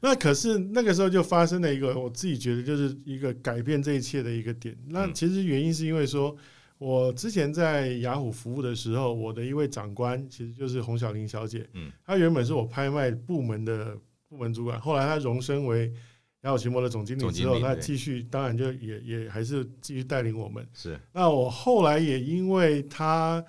[0.00, 4.76] 那可是那个时候就发生了一个我自己觉得就是一个改变这一切的一个点。
[4.86, 6.36] 那其实原因是因为说，
[6.78, 11.66] 我之前在雅虎服务的时候，我的一位长官其实就是洪小玲小姐。
[11.72, 15.92] 嗯，她原本是我拍卖部门的部门主管，后来她荣升为。
[16.44, 20.62] 然后，奇摩的总经理之后，他继续，当然就也也还是继续带领我们。
[20.74, 21.00] 是。
[21.10, 23.42] 那我后来也因为他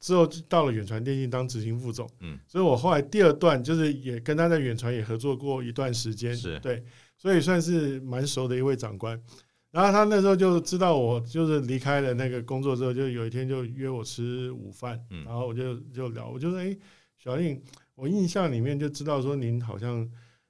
[0.00, 6.82] 之后就到了远传电信当执行副总，嗯，所以我后来第二段就是也跟他在远传也合作过一段时间，是对，
[7.18, 9.22] 所以算是蛮熟的一位长官。
[9.70, 16.74] 然后他那时候就知道我就是离开了那个工作之后，就有一天就约我吃午饭，嗯然后我就就聊，我就说，哎，
[17.18, 17.62] 小令，
[17.94, 20.08] 我印象里面就知道说您好像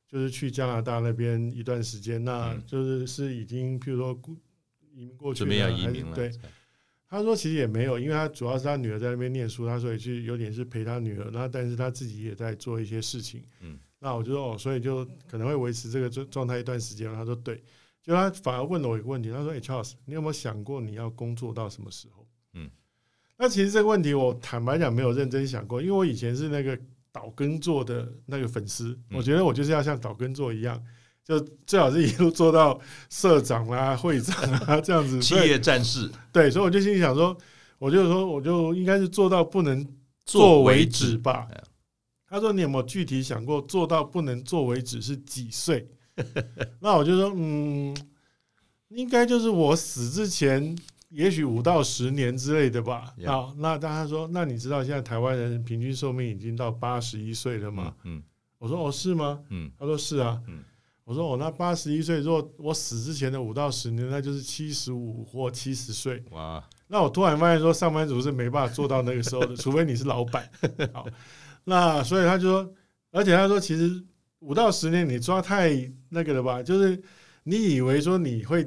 [0.08, 4.18] 就是去加拿大那边一段时间，那就是是已经譬如说
[4.94, 6.32] 移民过去了，准备要移民了，对。
[7.06, 17.12] 他说其实也没有，因为他主要是他女儿在那边念书，他所以去有点是陪他女儿，那但是他自己也在做一些事情，嗯，那我就说哦，所以就可能会维持这个状状态一段时间。
[17.14, 17.62] 他说对。
[18.00, 22.70] 就他反而问了我一个问题，他说：“哎，Charles，你有没有想过你要工作到什么时候？”嗯，
[23.36, 26.78] 那其实这个问题我坦白讲没有认真想过，因为我以前是那个
[27.18, 30.80] 岛根座的那个粉丝，我觉得我就是要像岛根座一样，
[31.24, 32.78] 就最好是一路做到
[33.10, 36.08] 社长啊、会长啊这样子，企业战士。
[36.32, 37.36] 对，所以我就心里想说，
[37.80, 39.84] 我就说我就应该是做到不能
[40.24, 41.48] 做为止吧。
[42.28, 45.88] 他说：“你有没有具体想过做到不能做为止是几岁？”
[46.78, 47.96] 那我就说，嗯，
[48.90, 50.76] 应该就是我死之前，
[51.08, 53.14] 也许五到十年之类的吧。
[53.26, 57.94] 好，那大家说，那你知道现在台湾人平均寿命已经到八十一岁了吗？
[58.04, 58.22] 嗯，
[58.58, 59.40] 我说哦，是吗？
[59.50, 60.40] 嗯，他说是啊。
[60.46, 60.62] 嗯，
[61.04, 66.22] 我说哦，那八十一岁，如果我死之前的五到十年，那就是七十五或七十岁。
[66.30, 70.48] 哇，那我突然发现说，上班族是没办法做到那个时候的， 除非你是老板。
[70.92, 71.06] 好，
[71.64, 72.74] 那所以他就说，
[73.10, 74.04] 而且他说，其实。
[74.40, 75.72] 五到十年，你抓太
[76.10, 76.62] 那个了吧？
[76.62, 77.02] 就是
[77.42, 78.64] 你以为说你会，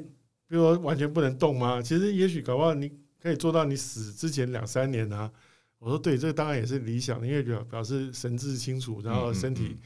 [0.52, 1.80] 比如说完全不能动吗？
[1.80, 5.32] 其实也许搞不好你可以做到你死之前两三年啊。
[5.78, 9.78] 我说对，这个当然也是理想的，因为表表示神志清楚，然后身体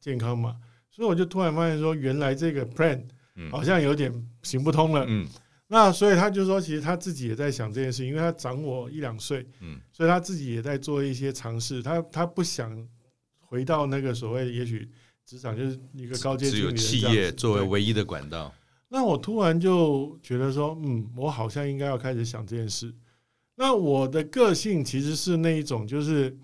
[0.00, 0.56] 健康嘛。
[0.90, 3.00] 所以我就突然发现说，原来这个 plan
[3.48, 4.12] 好像有点
[4.42, 5.04] 行不通了。
[5.06, 5.24] 嗯，
[5.68, 11.80] 那所以他就说，其实他自己也在想这件事，因为他长我一两岁，嗯，所以他自己也在做一些尝试。
[11.80, 12.76] 他他不想
[13.38, 14.90] 回到那个所谓也许。
[15.24, 18.52] 职场就是一个高阶，只有企业作为唯一的管道。
[18.92, 22.92] 那我突然就觉得说，嗯，我好像应该要开始想这件事。
[23.54, 26.36] 那我的个性其实是那一种，就是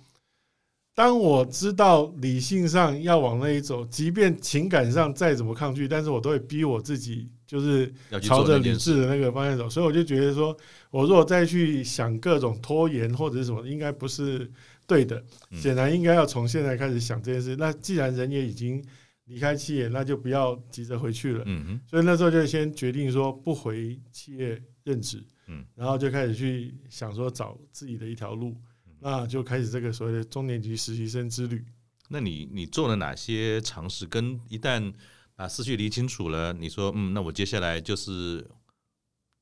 [0.95, 9.69] 当我知道理性上要往那一走，即便情感上再怎么抗拒，但是我都会逼我自己，就是朝着理智的那个方向走。
[9.69, 10.57] 所以我就觉得说，
[10.91, 14.51] 我如果再去想各种拖延或者是什么，应该不是。
[14.89, 17.55] 对的，显然应该要从现在开始想这件事。
[17.57, 18.83] 那既然人也已经
[19.29, 21.45] 离开企业，那就不要急着回去了。
[21.47, 28.57] 嗯哼所以那时候就先决定说不回企业任职，嗯然后就开始去想说找自己的一条路，
[28.99, 31.65] 那就开始这个所谓的中年级实习生之旅。
[32.09, 34.07] 那你你做了哪些尝试？
[34.07, 34.93] 跟一旦
[35.37, 38.45] 把思绪理清楚了，你说嗯，那我接下来就是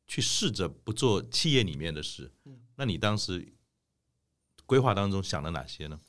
[0.06, 2.30] 去试着不做企业里面的事。
[2.44, 3.52] 嗯那你当时？
[4.68, 6.00] 规划当中想了哪些呢？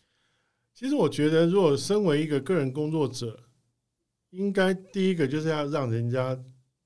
[0.74, 3.47] 其实我觉得，如果身为一个个人工作者，
[4.38, 6.38] 应该第一个就是要让人家，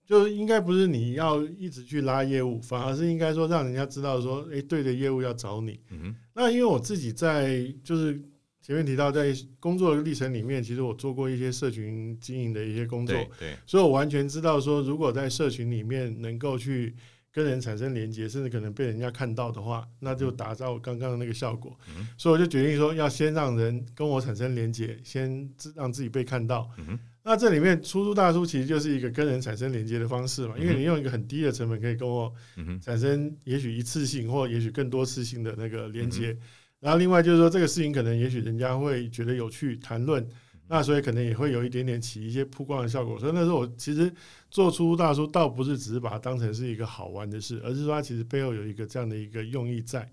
[0.06, 5.80] 就是应该不是你要一直去拉业务，反而是应该说让人家知道说，哎，对的业务要找你。
[5.90, 6.16] 嗯。
[6.34, 8.20] 那因为我自己在就是
[8.62, 16.96] 前面提到，在工作的历程里面，其实我做过一些社群经营的一些工作，对，所以我完全知道说，如果在社群里面能够去。
[17.34, 21.78] 跟人产生连接，甚至可能被人家看到的话，那就达到刚刚的那个效果。
[21.96, 26.70] 嗯、所以我就决定说，要先让人跟我产生连接，先让自己被看到。
[26.78, 32.34] 嗯、那这里面出租大叔其实就是一个跟人产生连接的方式嘛，因为你用一个很低的成本可以跟我
[32.82, 36.36] 产生也许一次性或也许更多次性的那个连接。
[36.80, 40.28] 然后另外就是说，这个事情可能也许人家会觉得有趣，谈论。
[40.74, 44.10] 那所以可能也会有一点点起一些曝光的效果，所以那时候我其实
[44.50, 50.10] 做出大叔，倒不是只是把它当成是一个好玩的事，而是说它其实背后有一个这样的一个用意在。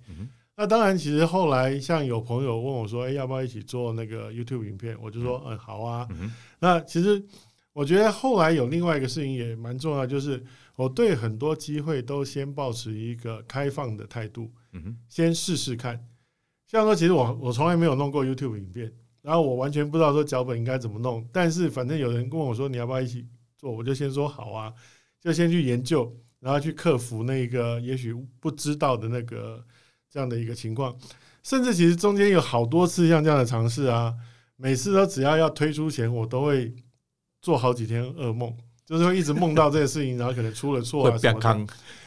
[0.57, 6.09] 那当然，其实后来像有朋友问我说：“哎，要不要一起做那个 YouTube 影片？”我就说：“嗯，好啊。”
[6.59, 7.25] 那其实
[7.73, 10.43] 我觉得后来有另外一个事情也蛮重要，就是
[10.75, 14.51] 我对很多机会都先保持一个开放的态度，
[15.09, 16.05] 先试试看。
[16.67, 18.93] 像说，其实我我从来没有弄过 YouTube 影片。
[19.29, 23.27] 然后我完全不知道说脚本应该怎么弄，但是反正有人跟我说，你要不要一起
[23.59, 24.73] 做，我就先说好啊，
[25.21, 26.11] 就先去研究，
[26.41, 29.63] 然后去克服那个也许不知道的那个
[30.11, 30.97] 这样的一个情况，
[31.43, 34.15] 甚至其实中间有好多次像这样的尝试啊，
[34.57, 36.75] 每次都只要要推出前，我都会
[37.43, 38.51] 做好几天噩梦，
[38.87, 41.67] 就是会一直梦到这个事情，然后可能出了错啊什么的。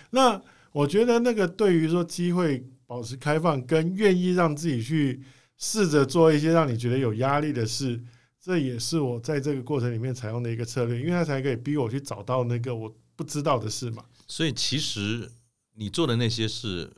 [0.10, 5.22] 那我觉得那个对于说机会保持开放，跟愿意让自己去。
[5.64, 8.02] 试着做一些让你觉得有压力的事，
[8.42, 14.04] 这也是我在这个过程里面采用的一个策略，因为它才可以逼我去找到那个我不知道的事嘛。
[14.28, 15.32] 所以其实
[15.76, 16.92] 你做的那些事，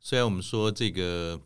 [0.00, 1.38] 虽然我们说这个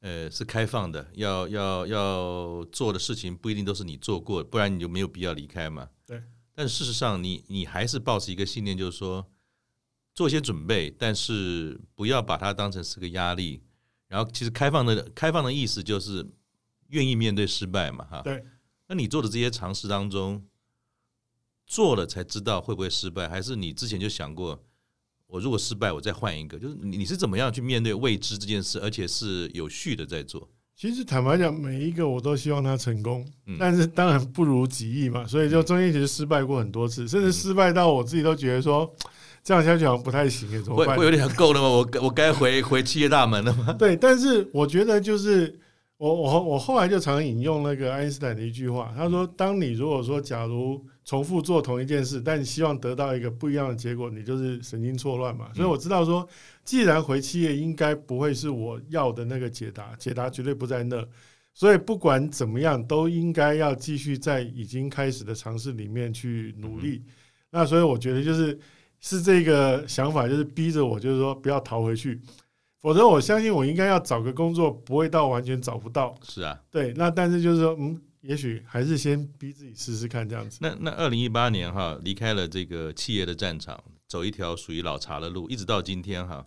[0.00, 5.88] 呃是开放的，要要要做的事情不一定都是你做过，不然你就没有必要离开嘛。
[6.06, 6.22] 对。
[6.54, 9.26] 但事实上你，你你还是保持一个信念，就是说
[10.14, 13.62] 做一些准备，但是不要把它当成是个压力。
[14.12, 16.26] 然后，其实开放的开放的意思就是
[16.88, 18.20] 愿意面对失败嘛，哈。
[18.20, 18.44] 对。
[18.86, 20.44] 那你做的这些尝试当中，
[21.66, 24.62] 做了才知道会不会失败，还是你之前就想过，
[25.26, 26.58] 我如果失败，我再换一个？
[26.58, 30.46] 就是你你是怎么样去面对未知这件事，而且是有序的在做？
[30.76, 33.26] 其实坦白讲，每一个我都希望他成功，
[33.58, 35.26] 但是当然不如己意嘛。
[35.26, 38.94] 所以就中间其实失败过很多次，甚至失败到我自己都觉得说，
[39.42, 40.96] 这样下去好像不太行，怎么办？
[40.96, 41.68] 会会有点够了吗？
[41.68, 43.72] 我我该回回企业大门了吗？
[43.78, 45.58] 对，但是我觉得就是。
[45.98, 56.28] 我我我后来就常引用那个爱因斯坦的一句话，他说：“当你如果说假如重复做同一件事，但你希望得到一个不一样的结果，你就是神经错乱嘛。”所以我知道说，
[56.64, 61.06] 既然回企业应该不会是我要的那个解答，解答绝对不在那。
[61.54, 67.04] 所以不管怎么样，都应该要继续在已经开始的尝试里面去努力。
[67.48, 68.58] 那所以我觉得就是
[69.02, 72.18] 是这个想法，就是逼着我，就是说不要逃回去。
[72.80, 76.14] 否则，我相信我应该要找个工作，不会到完全找不到。
[76.22, 76.92] 是啊，对。
[76.94, 80.58] 那但是就是说，嗯，也许还是先逼自己试试看这样子。
[80.60, 86.46] 那那二零一八年哈，离开了这个企业的战场，走一条属于老茶的路，一直到今天哈。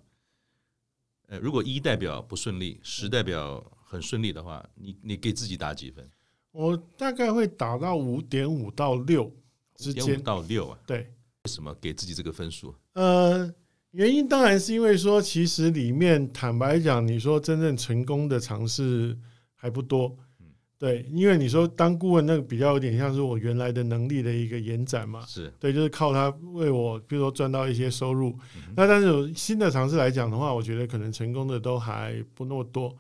[1.28, 6.10] 呃，如果一代表不顺利，十代表很顺利的话，你你给自己打几分？
[6.52, 9.32] 我大概会打到五点五到六
[9.76, 10.22] 之间。
[10.22, 10.78] 到六啊？
[10.86, 11.12] 对。
[11.46, 12.76] 为什么给自己这个分数？
[12.94, 13.54] 呃。
[13.92, 19.18] 原因当然是因为说，其实里面坦白讲，你说真正成功的尝试
[19.56, 20.14] 还不多，
[20.78, 28.38] 对，因为你说当顾问那个比较有点像是我原来的能力的一个延展嘛，是对，就是靠他为我，比如说赚到一些收入。
[28.76, 32.94] 那但是有新的尝试来讲的话，我觉得可能成功的都还不那么多。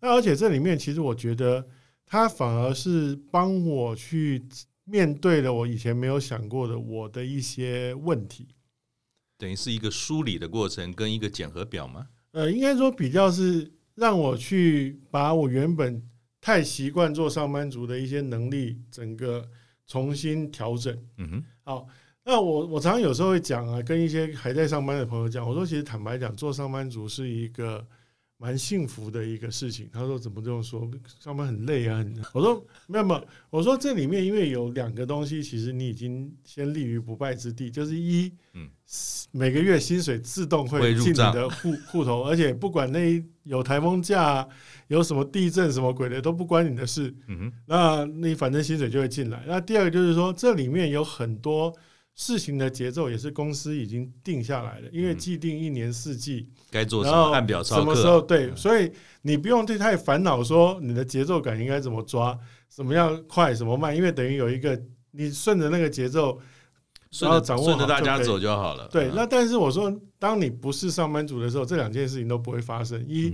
[0.00, 1.62] 那而且这里面其实我觉得
[2.06, 4.42] 他反而是帮我去
[4.88, 8.48] 面对了我以前没有想过的我的一些问题。
[9.36, 12.08] 等于是一个梳理的过程，跟一个检核表吗？
[12.32, 16.02] 呃，应该说比较是让我去把我原本
[16.40, 19.48] 太习惯做上班族的一些能力，整个
[19.86, 20.96] 重新调整。
[21.18, 21.44] 嗯哼。
[21.62, 21.86] 好，
[22.24, 27.86] 那我我常常有时候会讲啊，跟一些还在上班的朋友讲，我说其实坦白讲，做上班族是一个。
[28.40, 29.90] 蛮幸福的一个事情。
[29.92, 30.88] 他说：“怎么这么说？
[31.20, 38.68] 上班很累啊。”我说：“没有没有。”我说：“这里面因为有两个东西，其实你已经先立于不败之地，就是一，嗯，
[39.32, 44.48] 每个月薪水自动会进你的户户头，而且不管那有台风假、
[44.86, 47.12] 有什么地震什么鬼的都不关你的事。
[47.26, 49.42] 嗯哼，那你反正薪水就会进来。
[49.48, 51.74] 那第二个就是说，这里面有很多。”
[52.20, 58.90] 事情的节奏也是公司已经定下来了，因为既定一年四季该做什么，按表操课，什么时候对，所以
[59.22, 62.36] 你不用太太烦恼说你的节奏感应该怎么抓，
[62.68, 64.76] 什么样快，什么慢，因为等于有一个
[65.12, 66.36] 你顺着那个节奏，
[67.20, 68.88] 然后掌握顺着大家走就好了。
[68.90, 73.00] 对，那但是我说，当你不是上班族的时候，这两件事情都不会发生。
[73.06, 73.32] 一，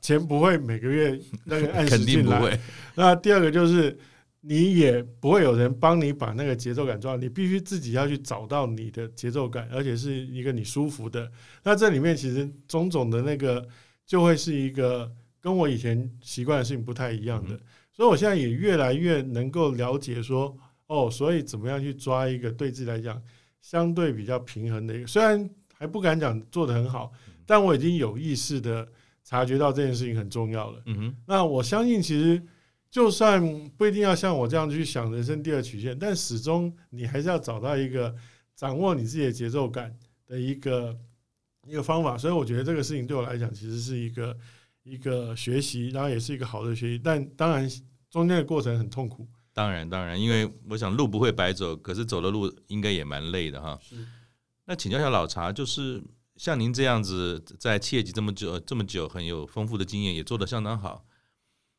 [0.00, 2.58] 钱不会每个月那个按时进来，
[2.96, 3.98] 那第二个就是。
[4.46, 11.32] 你也不会有人帮你把那个节奏感抓，你必须自己要去找到你的节奏感，而且是一个你舒服的。
[11.62, 13.66] 那这里面其实种种的那个
[14.04, 17.58] 就会是一个跟我以前习惯的事情不太一样的，
[17.90, 20.54] 所以我现在也越来越能够了解说，
[20.88, 23.18] 哦，所以怎么样去抓一个对自己来讲
[23.62, 27.10] 相对比较平衡的一个，虽然还不敢讲做得很好，
[27.46, 28.86] 但我已经有意识的
[29.24, 30.82] 察觉到这件事情很重要了。
[30.84, 32.42] 嗯哼，那我相信其实。
[32.94, 33.42] 就算
[33.76, 38.14] 不一定要像我这样去想人生第二曲线，但始终你还是要找到一个
[38.54, 39.92] 掌握你自己的节奏感
[40.28, 40.96] 的一个
[41.66, 42.16] 一个方法。
[42.16, 44.38] 所以我觉得这个事情对我来讲，其实是一个
[44.84, 47.00] 一个学习，然后也是一个好的学习。
[47.02, 47.68] 但当然
[48.08, 49.26] 中间的过程很痛苦。
[49.52, 53.76] 当然，当然，因为我想路不会白走，可是走的路应该也蛮累的哈。
[53.82, 54.06] 是。
[54.66, 56.00] 那请教一下老茶，就是
[56.36, 61.04] 像您这样子在企业级这么久这么久，很有丰富的经验，也做得相当好，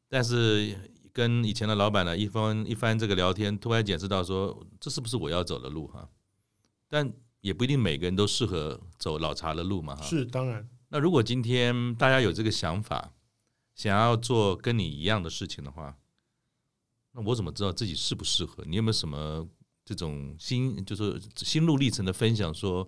[0.10, 0.76] 但是。
[1.16, 6.10] 跟以前的老板呢一番一番这个聊天，突然检视到说，这是不是我要走的路哈？
[6.90, 7.10] 但
[7.40, 10.04] 也不一定每个人都适合走老茶的路嘛哈。
[10.04, 10.68] 是当然。
[10.90, 13.14] 那如果今天大家有这个想法，
[13.76, 15.98] 想要做跟你一样的事情的话，
[17.14, 18.66] 那我怎么知道自己适不适合？
[18.68, 19.48] 你有没有什么
[19.86, 22.54] 这种心就是心路历程的分享？
[22.54, 22.86] 说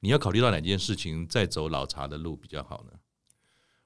[0.00, 2.98] 你要考虑到哪件事情再走老茶的路比较好呢？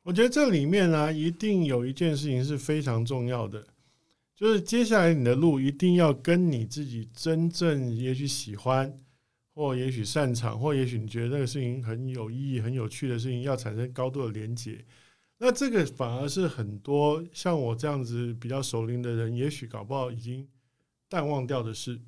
[0.02, 3.64] 我觉得这里面呢，一定有一件事情是非常重要的。
[4.36, 8.94] 就是接下来你的路一定要跟你自己真正也许喜欢，
[9.54, 14.84] 或也许擅长，或也许你觉得那个事情很有意义、很有趣的事情，要产生高度的连接。
[15.38, 20.46] 那这个反而是很多像我这样子比较熟龄的人，也许搞不好已经
[21.08, 21.98] 淡忘掉的事，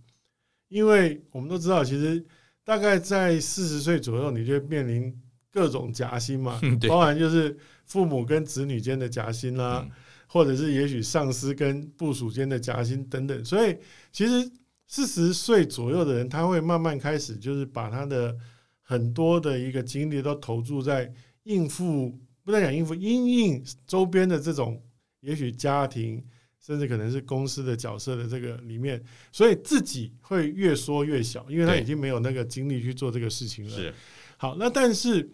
[0.68, 2.22] 因为我们都知道，其实
[2.62, 5.18] 大概在四十岁左右，你就面临
[5.50, 7.56] 各种夹心嘛，包含就是
[7.88, 9.84] 父母跟子女间的夹心啦，
[10.28, 13.44] 或者是也许上司跟部署间的夹心等等。
[13.44, 13.76] 所以，
[14.12, 14.48] 其实
[14.86, 18.36] 四十岁左右的人，他会慢慢开始就是把他的
[18.82, 21.12] 很多的一个精力都投注在
[21.42, 22.16] 应付。
[22.44, 24.82] 不能讲应付，因应周边的这种，
[25.20, 26.24] 也许家庭，
[26.58, 28.98] 甚至可能是公司的角色的这个里面，
[29.30, 33.76] 所以自己会越缩越小，因为他已经没有那个精力去做这个事情了。
[33.76, 33.92] 是，
[34.38, 35.30] 好，那但是，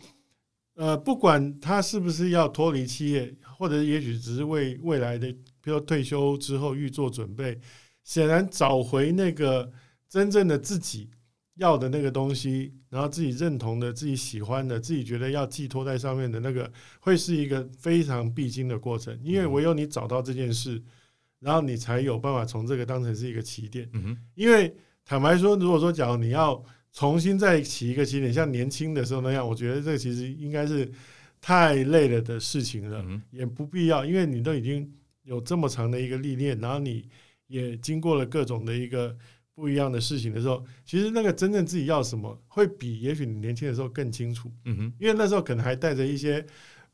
[0.75, 7.61] 呃，不管他是不是要脱离企业，或者也许只是为未来的，比如退休之后预做准备，
[8.03, 9.71] 显然找回那个
[10.09, 11.11] 真正的自己。
[11.59, 16.69] 要的那个东西，然后自己认同的、自己喜欢的、自己觉得要寄托在上面的那个，
[16.99, 19.17] 会是一个非常必经的过程。
[19.23, 20.83] 因为唯有你找到这件事，
[21.39, 23.89] 然后你才有办法从这个当成是一个起点。
[24.35, 26.61] 因为坦白说，如果说假如你要
[26.95, 30.91] 重新再起一个起点，像年轻的时候那样，我觉得这个其实应该是
[31.43, 34.03] 太累了的事情了，也不必要。
[34.07, 34.91] 因为你都已经
[35.25, 37.07] 有这么长的一个历练，然后你
[37.49, 39.15] 也经过了各种的一个。
[39.57, 44.51] 不一样的事情的时候，其实那个真正自己要什么，会比也许你年轻的时候更清楚。
[44.65, 46.45] 嗯哼，因为那时候可能还带着一些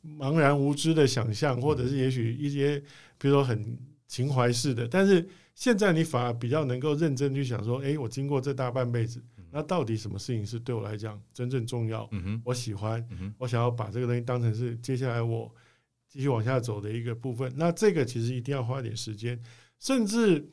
[0.04, 2.78] 茫然无知的想象，或者是也许一些
[3.16, 4.86] 比如说很情怀式的。
[4.86, 9.22] 但是现在你反而比较能够认真去想说，诶，我经过这大半辈子，
[9.52, 12.08] 那到底什么事情是对我来讲真正重要？
[12.44, 13.06] 我喜欢，
[13.38, 15.52] 我想要把这个东西当成是接下来我
[16.08, 17.52] 继续往下走的一个部分。
[17.56, 19.40] 那这个其实一定要花点时间，
[19.78, 20.50] 甚至。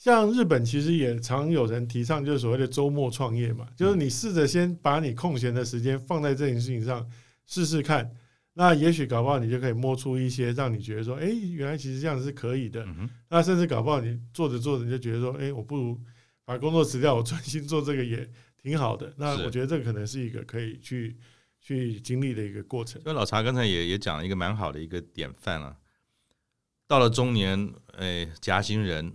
[0.00, 7.04] 像日本其实也常有人提倡，就是所谓的周末创业嘛，就是你试着先把你空闲的时间放在这件事情上
[7.46, 8.08] 试试看，
[8.52, 12.86] 那也许搞不好你就可以摸出一些让你觉得说，哎，原来其实这样是可以的。
[13.28, 16.00] 那甚至搞不好你做着做着你就觉得说，哎，我不如
[16.48, 18.26] 把工作辞掉，我专心做这个也
[18.56, 19.12] 挺好的。
[19.18, 21.14] 那我觉得这个可能是一个可以去
[21.60, 22.98] 去经历的一个过程。
[23.04, 25.76] 那老查刚才也也讲了一个蛮好的一个典范了，
[26.86, 29.14] 到了中年，哎，夹心人。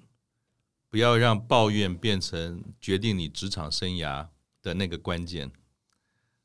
[0.92, 4.28] 不要让抱怨变成决定你职场生涯
[4.62, 5.52] 的那个关键，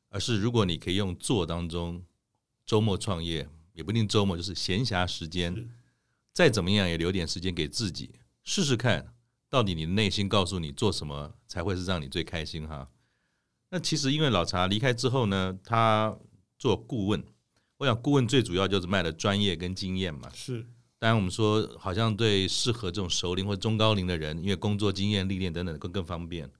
[0.09, 2.03] 而是如果你可以用做当中，
[2.65, 5.69] 周末创业也不一定周末，就是闲暇时间，
[6.33, 8.09] 再怎么样也留点时间给自己，
[8.43, 9.13] 试试看
[9.49, 12.87] 到底你的内心告诉你做什么才会是让你最开心哈。
[13.69, 16.17] 那其实因为老茶离开之后呢，他
[16.57, 17.23] 做顾问，
[17.77, 20.67] 我想顾问最主要就是卖的专业跟经验嘛，是。
[21.01, 26.51] 当然，我们说好像对适合这种熟龄或中高龄的人，因为工作经验、历练等等更更方便。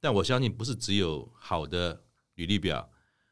[0.00, 2.02] 但我相信，不是只有好的
[2.34, 2.90] 履历表、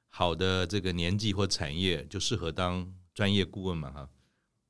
[0.08, 3.90] 好的这个年纪或产业就适合当专业顾问嘛？
[3.90, 4.08] 哈，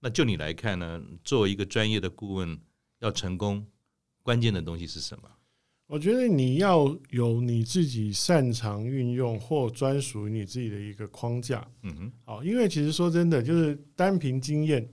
[0.00, 1.02] 那就你来看呢？
[1.22, 2.58] 作为一个专业的顾问，
[3.00, 3.66] 要成功，
[4.26, 5.30] 关键的东西是什么？
[5.86, 11.64] 我觉得你要有你自己擅长运用或专属于你自己的一个框架。
[11.82, 14.84] 嗯哼，好，因为其实说真的，就是单凭经验。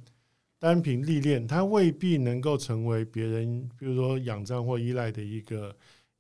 [0.59, 5.75] 单凭历练，它未必能够成为别人，比如说仰仗或依赖的一个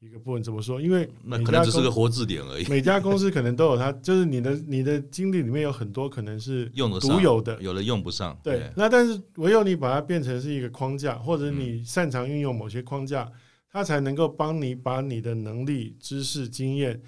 [0.05, 0.43] 一个部分。
[0.43, 0.81] 怎么说？
[0.81, 2.67] 因为那可能只是个活字典而已。
[2.69, 6.65] 每家公司 可能都有它，就是你的你的经历里面有很多可能是
[7.01, 8.37] 独有的，有的用不上。
[8.43, 13.31] 对，那但是唯有你把它变成是一个框架，或者你擅长运用某些框架，
[13.71, 17.01] 它才能够帮你把你的能力、知识、经验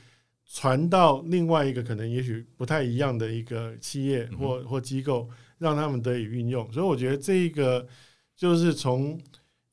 [0.51, 5.29] 传到另外一个可能也许不太一样的一个企业或或机构。
[5.57, 7.87] 让他们得以运用，所以我觉得这一个
[8.35, 9.17] 就是从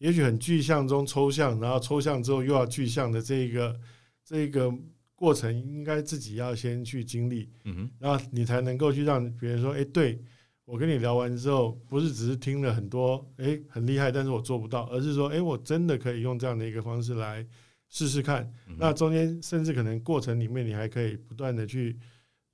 [0.02, 3.80] 也许很具象中抽象，然后抽象之后又要具象的这一个
[4.24, 4.68] 这一个
[5.14, 10.20] 过程，应该自己要先去经历，嗯哼，然后你才能够去让别人说，哎，对，
[10.64, 17.46] 我跟你聊完之后，不是只是听了很多，哎，很厉害，但是我做不到，而是说，哎，我真的可以用这样的一个方式来
[17.88, 18.52] 试试看。
[18.76, 21.96] 那中间甚至可能过程里面，你还可以不断的去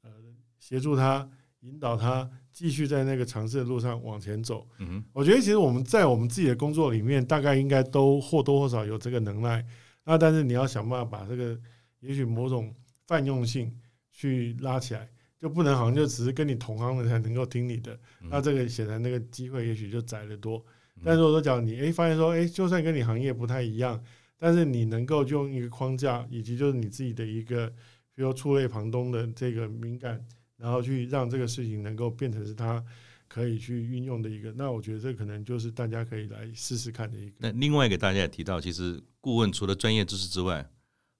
[0.03, 0.11] 呃
[0.59, 1.27] 协助他，
[1.61, 2.31] 引导他。
[2.59, 4.67] 继续在那个尝试的路上往前走。
[4.79, 9.65] 嗯哼，我觉得其实我们在我们自己的工作里面，大概应该都或多或少有这个能耐。
[10.03, 11.57] 那但是你要想办法把这个，
[12.01, 12.75] 也许某种
[13.07, 13.73] 泛用性
[14.11, 17.97] 去拉起来，就不能好像就只是跟你同行的才能够听你的。
[18.29, 20.61] 那这个显然那个机会也许就窄得多。
[21.05, 24.03] 但是如果说讲你诶发现说诶就算跟你行业不太一样，
[24.37, 27.69] 但是你能够用一个框架，以及就是你自己的一个，
[28.17, 30.21] 比如触类旁通的这个敏感。
[30.59, 32.85] 然后去让这个事情能够变成是他
[33.27, 37.35] 可以去运用的一个，那我觉得这可能就是大家可以来试试看的一个。
[37.39, 40.69] 那另外一个大家也提到，其实顾问除了专业知识之外，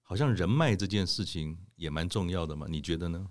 [0.01, 2.65] 好像人脉这件事情也蛮重要的嘛？
[2.69, 3.27] 你觉得呢？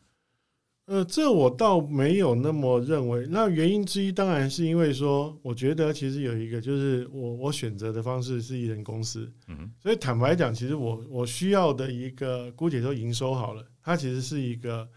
[0.87, 3.27] 呃，这我倒没有那么认为。
[3.29, 14.89] 那原因之一当然是因为说，我觉得其实有一个就是我我选择的方式是一人公司，嗯，所以坦白讲，其实我我需要的一个姑且说营收好了，它其实是一个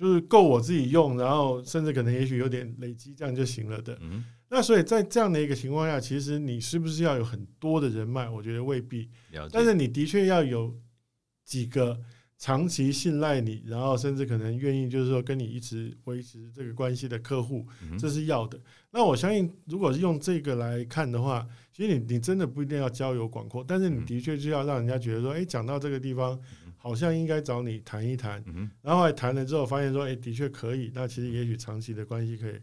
[0.00, 3.98] 就是够我自己用，然后甚至可能也许有点累积这样就行了的。
[4.00, 8.26] 嗯，那所以在这样的一个情况下，其实你是不是要有很多的人脉？
[8.30, 9.10] 我觉得未必，
[9.52, 10.74] 但是你的确要有
[11.44, 12.00] 几个。
[12.42, 17.66] 长期信赖你，然后甚至可能愿意，就是说跟你一直维持这个关系的客户，
[17.98, 18.58] 这是要的。
[18.90, 26.40] 那我相信，如果是用这个来看的话，其实你你真的不一定要交友广阔，但是你的确是要让人家觉得说，哎，讲到这个地方，
[26.80, 28.42] 好像应该找你谈一谈。
[28.82, 30.90] 然后来谈了之后，发现说，哎，的确可以。
[30.94, 32.54] 那其实也许长期的关系可以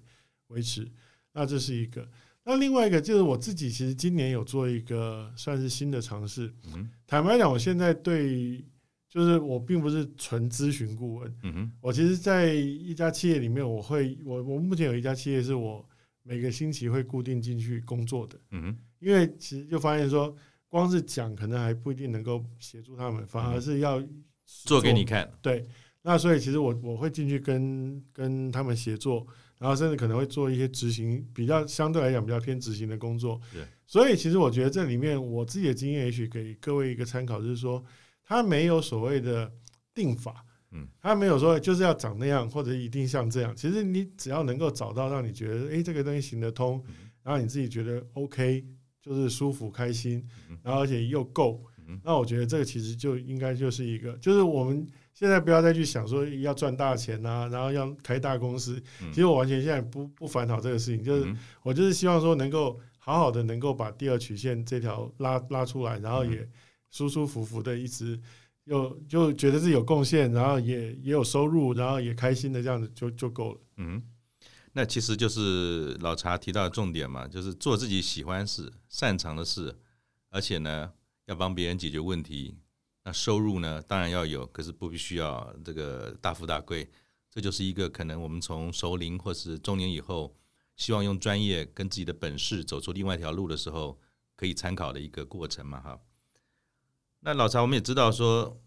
[0.47, 0.85] 维持。
[1.31, 2.05] 那这是一个。
[2.43, 6.53] 那另外一个就是我自己，其实今年有做一个算是新的尝试。
[7.05, 8.65] 坦白讲，我现在对。
[9.09, 15.83] 就是我并不是纯咨询顾问，我其实，在一家企业里面，我会我我目前有一家企业是我
[16.23, 18.37] 每个星期会固定进去工作的，
[18.99, 20.35] 因为其实就发现说，
[20.69, 24.09] 光是讲可能还不一定能够协助他们，反而是要做，
[24.65, 25.65] 做给你看，对，
[26.01, 29.25] 那所以其实我我会进去跟跟他们协作，
[29.57, 37.83] 然后甚至可能会做一些执行比较相对来讲比较偏执行的工作，对，所以其实我觉得这里面我自己的经验也许给各位一个参考，就是说。
[38.29, 39.49] 他没有所谓的
[39.93, 43.55] 定法，嗯，他没有说就是要长那样或者一定像这样。
[43.55, 46.83] 其实你只要能够找到让你觉得，诶，这个东西行得通，
[47.23, 48.65] 然后你自己觉得 OK，
[49.07, 50.21] 就是舒服开心，
[50.61, 51.63] 然后而且又够，
[52.03, 58.81] 那我觉得这个其实就应该就是一个，就是我们现在不要再去想说要赚大钱啊，然后要开大公司。
[59.11, 61.33] 其实我完全现在不不烦恼这个事情，就是
[61.63, 66.47] 我就是希望说能够好好的能够把第二曲线这条拉拉出来，然后也。
[66.89, 68.17] 舒舒服服的，一直
[68.63, 73.59] 又就觉得自己有贡献，然后也也有收入，然后也开心的这样子就就够了。
[73.75, 74.01] 嗯，
[74.77, 79.75] 那其实就是老查提到的重点嘛，就是做自己喜欢事、擅长的事，
[80.29, 80.93] 而且呢
[81.25, 82.59] 要帮别人解决问题。
[83.03, 86.87] 那收入呢当然要有，可是不必须要这个大富大贵。
[87.31, 90.37] 这就是一个可能我们从熟龄或是中年以后，
[90.75, 93.99] 希望用专业跟自己的本事走出另外一条路的时候，
[94.35, 95.99] 可以参考的一个过程嘛，哈。
[97.21, 98.61] 那老查，我们也知道说，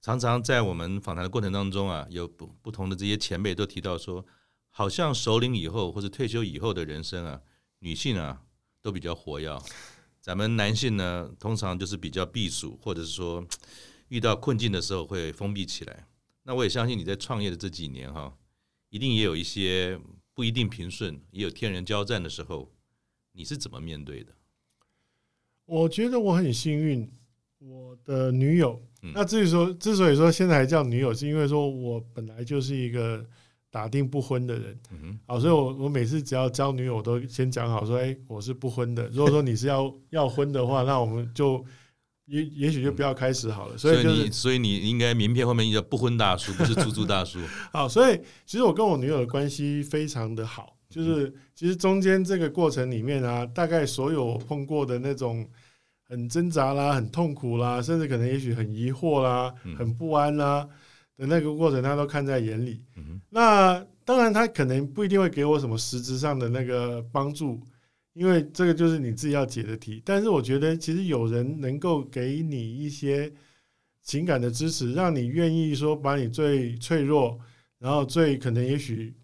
[0.00, 4.26] 常常在我们访谈的过程当中啊，有不不同的这些前辈都提到说，
[4.72, 7.40] 好像首领以后或者退休以后的人生啊，
[7.78, 8.42] 女性啊
[8.80, 9.62] 都比较活跃，
[10.20, 13.46] 咱们男性呢通常就是比较避暑，或者是说
[14.08, 16.08] 遇到困境的时候会封闭起来。
[16.42, 18.36] 那我也相信你在创业的这几年哈，
[18.88, 20.00] 一定也有一些
[20.34, 22.72] 不一定平顺，也有天人交战的时候，
[23.32, 24.32] 你是怎么面对的？
[25.66, 27.08] 我觉得我很幸运。
[27.64, 28.82] 我的女友，
[29.14, 33.24] 那至于说，之所以说现在还叫女友，是因为说我本来就是一个
[33.72, 34.78] 打定不婚的人，
[35.26, 39.08] 好，所以我我每次只要交女友，我都先讲好说，哎，我是不婚的。
[39.08, 41.64] 如果说你是要要婚的话，那我们就
[42.26, 43.78] 也也许就不要开始好了。
[43.78, 47.38] 所以你所以你应该名片后面叫不婚大叔，不是猪猪大叔。
[47.72, 55.48] 好，所以其实我跟我女友的关系非常的好，就是其实中间这个过程里面啊，大概所有碰过的那种。
[56.08, 60.68] 很挣扎啦，很痛苦啦，甚至可能也许很疑惑啦，很不安啦
[61.16, 62.82] 的那个过程，他都看在眼里。
[63.30, 67.60] 那当然，他可能不一定会给我什么实质上的那个帮助，
[68.12, 70.02] 因为这个就是你自己要解的题。
[70.04, 73.32] 但是我觉得，其实有人能够给你一些
[74.02, 77.38] 情感的支持，让你愿意说把你最脆弱，
[77.78, 79.14] 然后最可能也许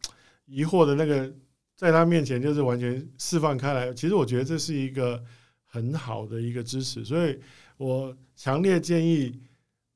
[0.46, 1.32] 疑惑的那个，
[1.76, 3.92] 在他面前就是完全释放开来。
[3.92, 5.22] 其实我觉得这是一个。
[5.70, 7.38] 很好的一个支持，所以
[7.76, 9.38] 我强烈建议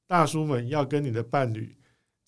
[0.06, 1.74] 大叔们要跟你的伴侣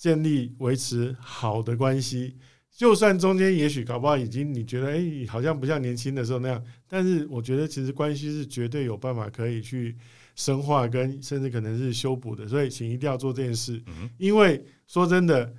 [0.05, 2.37] 建立维持好的关系，
[2.71, 9.97] 就算中间也许搞不好已经你觉得哎，好像不像年轻的时候那样，但是我觉得其实关系是绝对有办法可以去
[10.37, 13.83] 深化跟甚至可能是修补的，所以请一定要做这件事，
[14.19, 15.51] 因为说真的，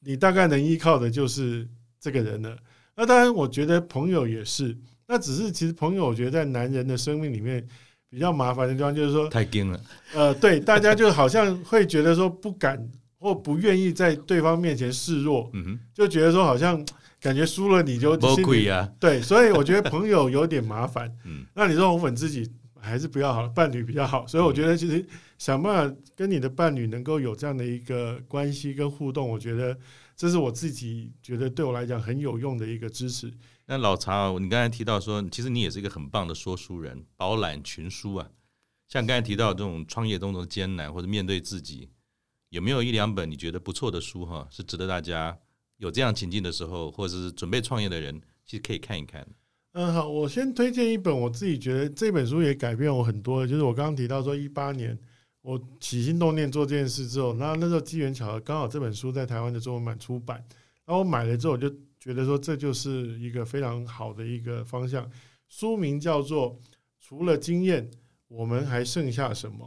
[0.00, 1.68] 你大概能依靠的就是
[2.00, 2.58] 这个人了。
[2.96, 4.76] 那当然，我觉得朋友也是。
[5.06, 7.64] 那只是其实朋友，我觉得在男人的生命里面
[8.10, 9.80] 比较麻烦的地方，就是说太硬了。
[10.12, 12.84] 呃，对，大家就好像会觉得说不敢
[13.26, 16.86] 或不愿意在对方面前示弱，嗯哼，就觉得说好像
[17.20, 18.88] 感觉输了你就魔鬼啊。
[19.00, 21.12] 对，所以我觉得朋友有点麻烦。
[21.26, 22.48] 嗯，那你说红粉自己
[22.80, 24.24] 还是不要好，伴侣比较好。
[24.28, 25.04] 所以我觉得其实
[25.38, 29.76] 想办法跟你的伴侣能够有这样的一个关系跟互动，我觉得
[30.16, 33.32] 这是我自己觉得对我来讲很有用的一个支持。
[33.66, 38.28] 那老查，你刚才提到说，其实你也是一个很棒的说书人，饱览群书啊。
[38.86, 41.88] 像刚才提到这种创业中的艰难，或者面对自己，
[42.50, 45.36] 有没有一两本你觉得不错的书哈，是值得大家
[45.78, 49.26] 有这样情境的时候，或者是准备创业的人，其实可以看一看。
[49.72, 54.98] 嗯，好，我先推荐一本我自己觉得这本书也改变我很多，就是我刚刚提到说一八年
[55.42, 60.42] 我起心动念做这件事之后，那那时候机缘巧合，刚好这本书在台湾的中文版出版，
[60.86, 61.68] 然后我买了之后，我就
[62.00, 65.10] 觉得说这就是一个非常好的一个方向。
[65.48, 66.54] 书名叫做
[67.00, 67.90] 《除了经验，
[68.28, 69.66] 我们还剩下什么》。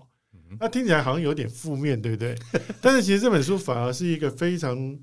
[0.58, 2.34] 那听起来好像有点负面，对不对？
[2.82, 4.97] 但是其实这本书反而是一个非常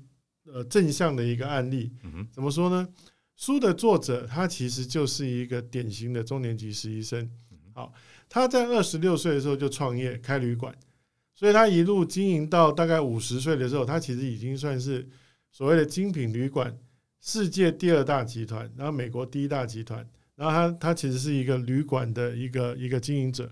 [0.45, 1.91] 呃正向的一个案例。
[2.31, 2.87] 怎么说呢？
[3.35, 7.29] 书的作者他其实就是一个典型的中年级实习生。
[7.73, 7.93] 好，
[8.27, 10.73] 他在二十六岁的时候就创业开旅馆，
[11.35, 15.07] 所以他一路经营到大概五十岁的时候，他其实已经算是
[15.51, 16.75] 所谓的精品旅馆
[17.21, 20.03] 世界第二大集团，然后美国第一大集团，
[20.35, 23.51] 然后他他其实是一个旅馆的一个一个经营者。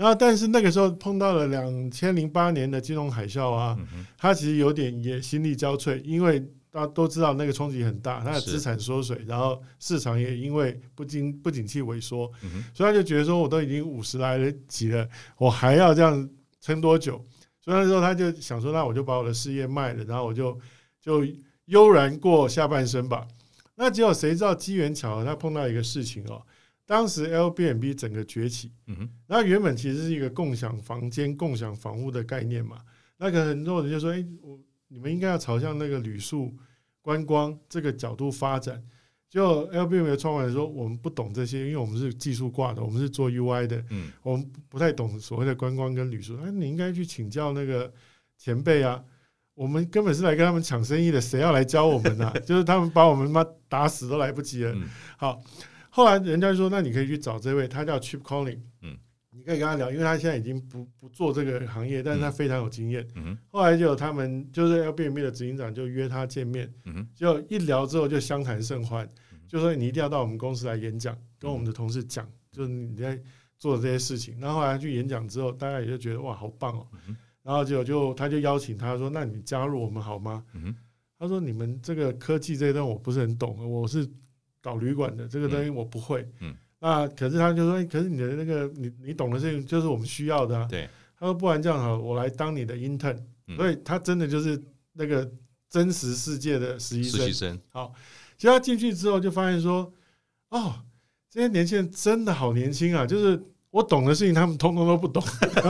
[0.00, 3.78] 然后，但是那个时候碰到了两千零八年的金融海啸啊，
[4.16, 6.40] 他其实有点也心力交瘁，因为
[6.70, 12.32] 大家都知道那个冲击很大，他的资产缩水，然后市场也因为不景不景气萎缩，
[12.72, 16.26] 所以他就觉得说，我都已经五十来了几了，我还要这样
[16.62, 17.22] 撑多久？
[17.62, 20.58] 所以那时候他就想说，那我就把我的事业卖了，然后我就
[20.98, 21.22] 就
[21.66, 23.28] 悠然过下半生吧。
[23.74, 26.40] 那结果谁知道机缘巧合，他碰到一个事情哦。
[26.90, 32.78] 当时 Airbnb 整个崛起，嗯哼，那原本其实是一个共享房间、共享房屋的概念嘛。
[33.16, 36.52] 那个很多人就说：“哎，我你们应该要朝向那个旅宿
[37.00, 38.82] 观光这个角度发展。”
[39.30, 46.36] 就 Airbnb 的创办人说：“我们不懂这些，因为我们是技术挂的，我们是做 UI 的，嗯，我们不太懂所谓的观光跟旅宿。
[46.42, 47.92] 那你应该去请教那个
[48.36, 49.00] 前辈啊，
[49.54, 52.34] 我们根本是来跟他们抢生意的，谁要来教我们呢、啊？
[52.44, 54.74] 就是他们把我们妈打死都来不及了。”
[55.16, 55.40] 好。
[55.90, 58.96] 后来人家就说，那你可以去找这位，他叫 Chip Colling，嗯，
[59.30, 63.06] 你可以跟他聊，因为他现在已经不不做这个行业，但是他非常有经验。
[63.16, 69.08] 嗯，后来就有他们就是 Airbnb 的执行长就约他见面，嗯，就一聊之后就相谈甚欢，
[69.48, 73.20] 就说你一定要到我们公司来演讲，跟我们的同事讲，就是你在
[73.58, 74.38] 做的这些事情。
[74.38, 76.86] 然后后来去演讲之后，大家也就觉得哇，好棒哦。
[77.42, 80.44] 然后就就他就邀请他说，那你加入我们好吗？
[80.54, 80.72] 嗯，
[81.18, 84.08] 他说你们这个科技这一段我不是很懂，我是。
[84.62, 90.66] 搞旅馆的这个东西我不会，嗯，那可是他就说，可是你的那个你你懂的事情就是我们需要的啊。
[90.68, 90.88] 对，
[91.18, 93.18] 他说不然这样好，我来当你的 intern，
[93.56, 95.30] 所以他真的就是那个
[95.68, 97.20] 真实世界的实习生。
[97.20, 97.94] 实习生，好，
[98.36, 99.90] 其实他进去之后就发现说，
[100.50, 100.74] 哦，
[101.30, 105.22] 这些年轻人真的好年轻啊，就是我懂的事情他们通通都不懂，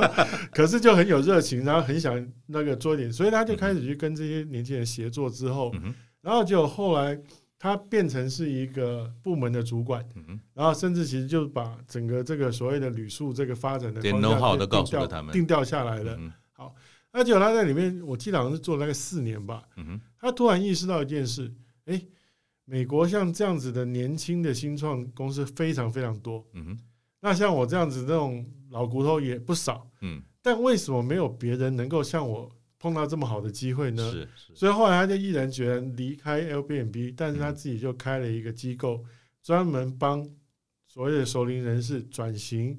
[0.53, 5.73] 可是就很有热情，然后很想那个做一点，所以他就开始去跟这些年轻人协作之后，
[6.21, 7.17] 然后就后来。
[7.63, 10.03] 他变成是一个部门的主管，
[10.55, 16.19] 然后甚至其实就把整个这个所谓的旅宿这个发展的方向都告诉了他们，定调下来了。
[16.53, 16.75] 好，
[17.13, 19.63] 那结果他在里面，我记得好像是做了那个四年吧。
[20.19, 21.53] 他突然意识到一件事，
[21.85, 22.03] 哎，
[22.65, 26.43] 美国像这样子的年轻的新创公司非常非常多。
[27.21, 29.87] 那像我这样子这种老骨头也不少。
[30.41, 32.51] 但为什么没有别人能够像我？
[32.81, 39.05] 碰到这么好的机会呢，是是，所以后来他就毅然决然离开 Airbnb，但是他自己就开了一个机构，
[39.41, 40.29] 专门帮
[40.89, 42.77] 所谓的熟龄人士转型，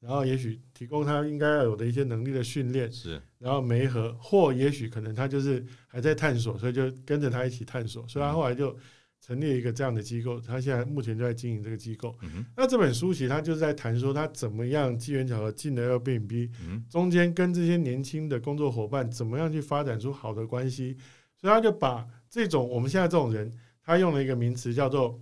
[0.00, 8.76] 然后也许提供他应该要有的一些能力的训练，是，然后媒合，或也许可能他就是还在探索，所以就跟着他一起探索，所以他后来就。
[9.24, 12.12] 成立一个这样的机构，他现在目前就在经营这个机构。
[12.56, 16.50] 那这本书其实他就是在谈说他怎么样机缘巧合进了 Airbnb，
[16.90, 20.96] 中间跟这些年轻的工作伙伴怎么样去发展出好的关系，
[21.40, 25.20] 所以他就把这种我们现在这种人，他用了一个名词叫做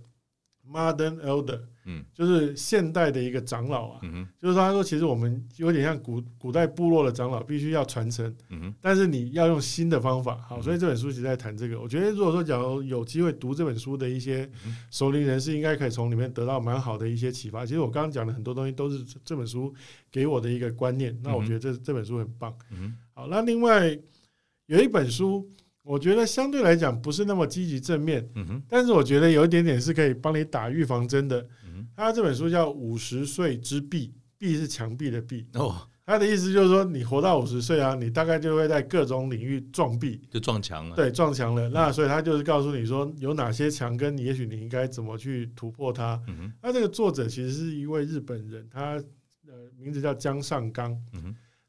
[0.67, 1.61] Modern Elder。
[1.83, 11.81] 嗯，就是现代的一个长老啊，嗯、就是说，他说其实我们有点像古古代部落的长老，必须要传承，嗯，但是你要用新的方法，好，所以这本书其实在谈这个。
[11.81, 14.47] 我觉得如果说假如有机会读这本书的一些
[14.91, 17.65] 熟龄人士，应该可以从里面得到蛮好的一些启发。
[17.65, 19.73] 其实我刚刚讲的很多东西都是这本书
[20.11, 22.55] 给我的一个观念，那我觉得这这本书很棒。
[22.69, 23.97] 嗯，好，那另外
[24.67, 25.49] 有一本书。
[25.83, 28.27] 我觉得相对来讲不是那么积极正面，
[28.67, 31.45] 但是我觉得有一点点是可以帮你打预防针的。
[31.95, 34.07] 他这本书叫《五十岁之壁》，
[34.37, 35.47] 壁是墙壁的壁。
[35.53, 40.95] 哦，他的意思就是说，你活到五十岁啊，你大概就会在各种领域撞壁，就撞墙了。
[40.95, 41.67] 对，撞墙了。
[41.69, 46.21] 那所以他就是告诉你说，有哪些墙跟你，也许你应该怎么去突破它。
[46.61, 48.95] 那这个作者其实是一位日本人，他
[49.45, 50.95] 的名字叫江上刚。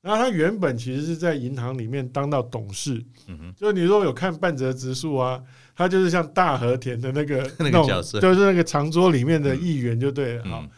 [0.02, 5.40] 然后他原本其实是在银行里面当到董事，嗯哼，就你如果有看半泽直树啊，
[5.76, 10.44] 他就是像大和田的那个 那个角色，就是那个长桌里面的议员就对了。
[10.44, 10.68] 好，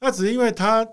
[0.00, 0.84] 那只是因为他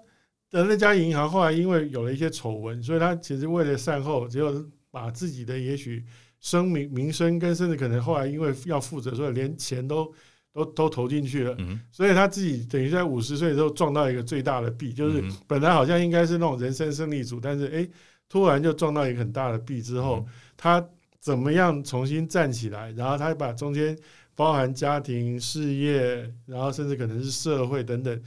[0.49, 6.03] 的那家银行后来因为有了一些丑闻，所以他其实为了善后，只有把自己的也许
[6.39, 10.11] 声名名声跟甚至可能后来因为要负责，所以连钱都
[10.55, 17.87] 都都投进去了，嗯、所以他自己等于在五十岁的时候撞到一个最大的壁，就是本来好像应该是那种人生胜利组，但是哎，
[18.29, 20.25] 突然就撞到一个很大的壁之后，
[20.55, 20.83] 他
[21.19, 23.95] 怎么样重新站起来，然后他把中间。
[24.37, 28.21] 包含家庭、事业，然后甚至可能是社会等等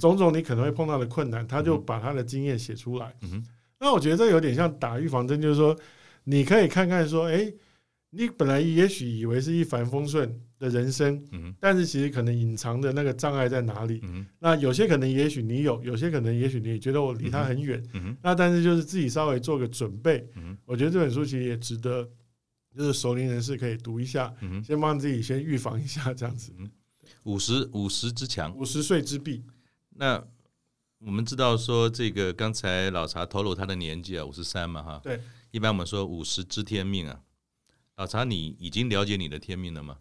[0.00, 3.14] 种种你可能会碰到的困难，他就把他的经验写出来。
[3.78, 5.78] 那我觉得这有点像打预防针，就是说
[6.24, 7.48] 你可以看看说，哎，
[8.10, 11.22] 你本来也许以为是一帆风顺的人生，
[11.58, 14.00] 但是其实可能隐藏的那个障碍在哪里？
[14.38, 17.82] 那有些可能也许你有，有些可能也许你觉得我离他很远。
[18.22, 20.26] 那但是就是自己稍微做个准备。
[20.64, 22.08] 我觉得这本书其实也值得。
[22.74, 24.34] 就是熟龄人士可以读一下，
[24.64, 26.50] 先帮自己先预防一下这样子。
[27.24, 29.44] 五十五十之强，五十岁之壁。
[29.90, 30.24] 那
[31.00, 35.00] 我们知道说，这个刚才老茶透露他的年纪啊，五十三嘛，哈。
[35.04, 35.20] 对。
[35.50, 37.20] 一般我们说五十知天命啊，
[37.96, 39.98] 老茶，你已经了解你的天命了吗？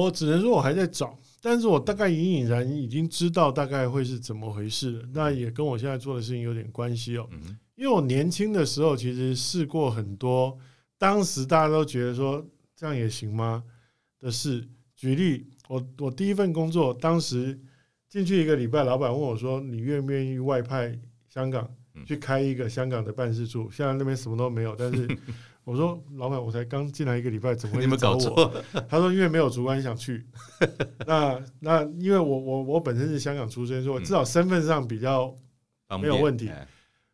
[0.00, 5.08] 我只能说我还在找，但是我大概隐隐然已经知道大概会是怎么回事了。
[5.12, 7.28] 那也跟我现在做的事情有点关系哦。
[7.74, 10.56] 因为我年轻的时候其实试过很多。
[10.96, 12.42] 当时大家都觉得说
[12.74, 13.62] 这样也行吗
[14.18, 14.66] 的事，
[14.96, 17.60] 举例，我我第一份工作，当时
[18.08, 21.68] 进去一个礼拜，老板问我说：“你愿不愿意外派香港
[22.06, 23.68] 去开一个香港的办事处？
[23.70, 25.06] 现在那边什么都没有。”但是
[25.64, 30.26] 我说：“老板，我才刚进来一个礼拜，怎么会 你找我？”他说：“因为没有主管想去。
[31.06, 35.34] 那”那那因为我我我本身是香港出生，所以我至少身份上比较
[36.00, 36.50] 没有问题。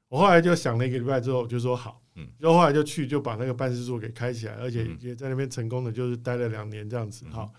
[0.08, 2.00] 我后来就想了一个礼拜之后，就说好。
[2.38, 7.24] 然后后来就去，就把那个办事处给开起来，而且也在那边成功的，就是待了两年这样子。
[7.30, 7.52] 好，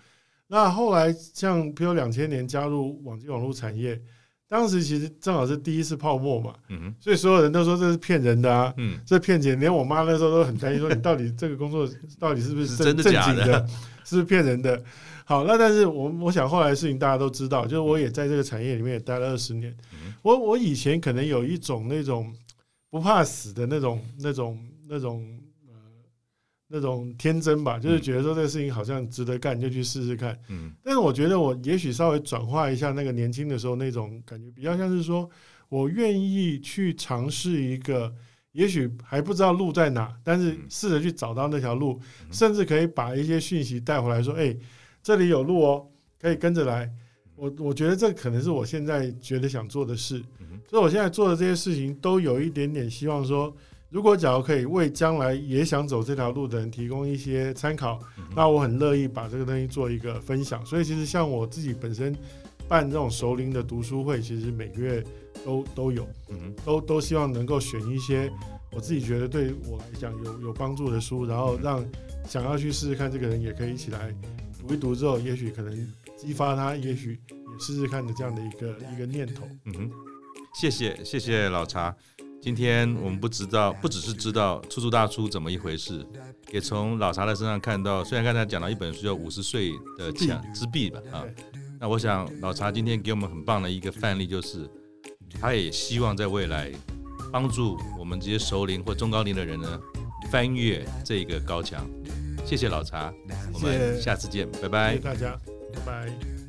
[0.48, 3.98] 那后来像比如两千年加入网际网络产业，
[4.50, 6.52] 当时其实正好是第一次泡沫嘛，
[6.98, 8.74] 所以所有人都说这是骗人的啊，
[9.06, 11.88] 这骗钱，连我妈那时候都很担心，说你 到底这个工作
[12.18, 13.66] 到底是不是真正经的，
[14.04, 14.82] 是不是骗人的？
[15.24, 19.72] 好，那但是我我想后来的事情大家都知道，就是我也在这个产业里面也待了二十年，
[20.22, 22.34] 我我以前可能有一种那种。
[22.92, 25.49] 不怕死的那种、那种、那种呃、
[26.72, 30.38] 那种天真吧，就是觉得说这个事情好像值得干，就去试试看。
[30.48, 35.28] 嗯，但是我觉得我也许稍微转化一下那个年轻的时候那种感觉，比较像是说
[35.68, 38.14] 我愿意去尝试一个，
[38.52, 42.00] 也许还不知道路在哪，但是试着去找到那条路，
[42.30, 44.56] 甚至可以把一些讯息带回来，说：“哎，
[45.02, 45.86] 这里有路哦，
[46.20, 46.88] 可以跟着来。”
[47.34, 50.22] 我我觉得这可能是我现在觉得想做的事，
[50.68, 53.50] 所以我现在做的这些事情都有一点点希望说，
[53.90, 57.98] 如果假如可以为将来也想走这条路的人提供一些参考，
[58.34, 60.64] 那我很乐意把这个东西做一个分享。
[60.64, 62.16] 所以其实像我自己本身
[62.68, 65.04] 办这种熟龄的读书会，其实每个月
[65.44, 68.30] 都都有，嗯都都希望能够选一些
[68.72, 71.84] 我自己觉得对我来讲有有帮助的书，然后让
[72.26, 74.14] 想要去试试看这个人也可以一起来
[74.60, 75.92] 读一读之后，也许可能。
[76.20, 79.48] 激发他，也许也试试看的这样的一个一个念头。
[79.64, 79.90] 嗯哼，
[80.52, 81.96] 谢谢谢谢老查。
[82.42, 86.04] 今天我们不知道，不只是知道出租大叔怎么一回事，
[86.52, 88.02] 也从老查的身上看到。
[88.02, 91.24] 虽然刚才讲到一本书叫《五十岁的墙之壁》吧，啊，
[91.78, 94.68] 那我想老查今天给我们很棒的一个范例，就是
[95.40, 96.72] 他也希望在未来
[97.30, 99.78] 帮助我们这些熟龄或中高龄的人呢，
[100.30, 101.86] 翻越这个高墙。
[102.46, 103.12] 谢谢老查，
[103.52, 104.92] 我们下次见，拜拜。
[104.92, 105.38] 谢谢大家。
[105.74, 106.39] 拜拜。